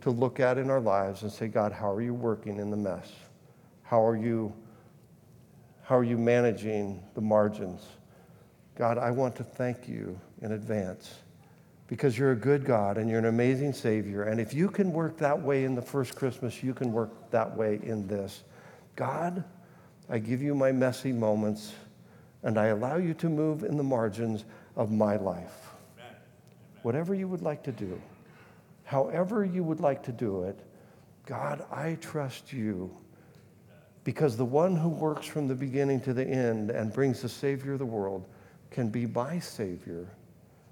to 0.01 0.11
look 0.11 0.41
at 0.41 0.59
in 0.59 0.71
our 0.71 0.81
lives 0.81 1.23
and 1.23 1.31
say, 1.31 1.47
God, 1.47 1.71
how 1.71 1.93
are 1.93 2.03
you 2.03 2.13
working 2.13 2.59
in 2.59 2.71
the 2.71 2.77
mess? 2.77 3.13
How 3.83 4.05
are 4.05 4.17
you, 4.17 4.53
how 5.83 5.97
are 5.97 6.05
you 6.05 6.19
managing 6.19 7.03
the 7.15 7.21
margins? 7.21 7.83
God, 8.75 8.99
I 8.99 9.11
want 9.13 9.37
to 9.37 9.45
thank 9.45 9.87
you 9.87 10.19
in 10.41 10.53
advance 10.53 11.15
because 11.87 12.19
you're 12.19 12.33
a 12.33 12.37
good 12.37 12.65
God 12.65 12.99
and 12.99 13.09
you're 13.09 13.19
an 13.19 13.27
amazing 13.27 13.73
Savior. 13.73 14.25
And 14.25 14.41
if 14.41 14.53
you 14.53 14.69
can 14.69 14.93
work 14.93 15.19
that 15.19 15.41
way 15.41 15.65
in 15.65 15.75
the 15.75 15.83
first 15.83 16.17
Christmas, 16.17 16.63
you 16.63 16.75
can 16.75 16.91
work 16.93 17.31
that 17.31 17.55
way 17.57 17.79
in 17.83 18.07
this. 18.09 18.43
God, 18.97 19.45
I 20.09 20.19
give 20.19 20.43
you 20.43 20.55
my 20.55 20.73
messy 20.73 21.13
moments 21.13 21.73
and 22.43 22.59
I 22.59 22.67
allow 22.67 22.97
you 22.97 23.15
to 23.15 23.29
move 23.29 23.65
in 23.65 23.77
the 23.77 23.83
margins 23.83 24.45
of 24.77 24.91
my 24.91 25.17
life. 25.17 25.71
Whatever 26.83 27.15
you 27.15 27.27
would 27.29 27.43
like 27.43 27.63
to 27.65 27.73
do 27.73 28.01
however 28.85 29.45
you 29.45 29.65
would 29.65 29.81
like 29.81 30.03
to 30.05 30.13
do 30.13 30.45
it, 30.45 30.59
God, 31.27 31.65
I 31.71 31.97
trust 32.01 32.53
you. 32.53 32.97
Because 34.05 34.37
the 34.37 34.45
one 34.45 34.77
who 34.77 34.91
works 34.91 35.27
from 35.27 35.49
the 35.49 35.55
beginning 35.55 36.01
to 36.03 36.13
the 36.13 36.25
end 36.25 36.71
and 36.71 36.93
brings 36.93 37.23
the 37.23 37.29
Savior 37.29 37.73
of 37.73 37.79
the 37.79 37.87
world 37.87 38.27
can 38.71 38.89
be 38.91 39.07
my 39.07 39.39
Savior, 39.39 40.07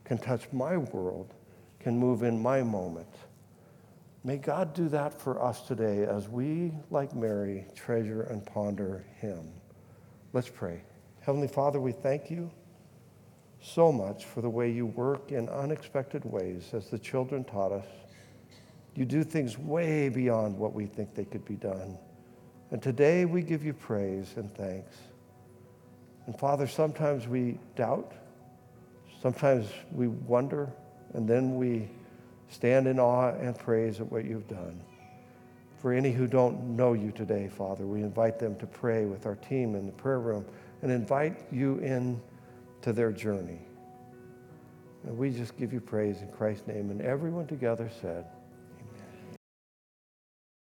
can 0.04 0.18
touch 0.18 0.46
my 0.52 0.76
world, 0.76 1.32
can 1.80 1.98
move 1.98 2.22
in 2.22 2.40
my 2.40 2.62
moment. 2.62 3.08
May 4.24 4.36
God 4.36 4.72
do 4.72 4.88
that 4.90 5.20
for 5.20 5.42
us 5.42 5.62
today 5.62 6.04
as 6.04 6.28
we, 6.28 6.72
like 6.90 7.12
Mary, 7.12 7.66
treasure 7.74 8.22
and 8.22 8.46
ponder 8.46 9.04
Him. 9.20 9.50
Let's 10.32 10.48
pray. 10.48 10.82
Heavenly 11.20 11.48
Father, 11.48 11.80
we 11.80 11.90
thank 11.90 12.30
you 12.30 12.48
so 13.60 13.90
much 13.90 14.24
for 14.24 14.40
the 14.40 14.48
way 14.48 14.70
you 14.70 14.86
work 14.86 15.32
in 15.32 15.48
unexpected 15.48 16.24
ways, 16.24 16.70
as 16.72 16.88
the 16.88 16.98
children 16.98 17.42
taught 17.42 17.72
us. 17.72 17.86
You 18.94 19.04
do 19.04 19.24
things 19.24 19.58
way 19.58 20.08
beyond 20.08 20.56
what 20.56 20.72
we 20.72 20.86
think 20.86 21.14
they 21.14 21.24
could 21.24 21.44
be 21.44 21.56
done. 21.56 21.98
And 22.70 22.80
today 22.80 23.24
we 23.24 23.42
give 23.42 23.64
you 23.64 23.72
praise 23.72 24.34
and 24.36 24.54
thanks. 24.54 24.96
And 26.26 26.38
Father, 26.38 26.68
sometimes 26.68 27.26
we 27.26 27.58
doubt, 27.74 28.12
sometimes 29.20 29.66
we 29.90 30.06
wonder, 30.06 30.72
and 31.14 31.28
then 31.28 31.56
we 31.56 31.88
stand 32.52 32.86
in 32.86 33.00
awe 33.00 33.30
and 33.30 33.58
praise 33.58 34.00
at 34.00 34.10
what 34.10 34.24
you've 34.24 34.48
done. 34.48 34.80
For 35.78 35.92
any 35.92 36.12
who 36.12 36.26
don't 36.26 36.76
know 36.76 36.92
you 36.92 37.10
today, 37.10 37.48
Father, 37.48 37.86
we 37.86 38.02
invite 38.02 38.38
them 38.38 38.54
to 38.56 38.66
pray 38.66 39.04
with 39.04 39.26
our 39.26 39.34
team 39.36 39.74
in 39.74 39.86
the 39.86 39.92
prayer 39.92 40.20
room 40.20 40.44
and 40.82 40.92
invite 40.92 41.40
you 41.50 41.78
in 41.78 42.20
to 42.82 42.92
their 42.92 43.10
journey. 43.10 43.58
And 45.04 45.18
we 45.18 45.30
just 45.30 45.56
give 45.56 45.72
you 45.72 45.80
praise 45.80 46.20
in 46.20 46.28
Christ's 46.28 46.68
name. 46.68 46.90
And 46.90 47.00
everyone 47.00 47.46
together 47.46 47.90
said, 48.00 48.26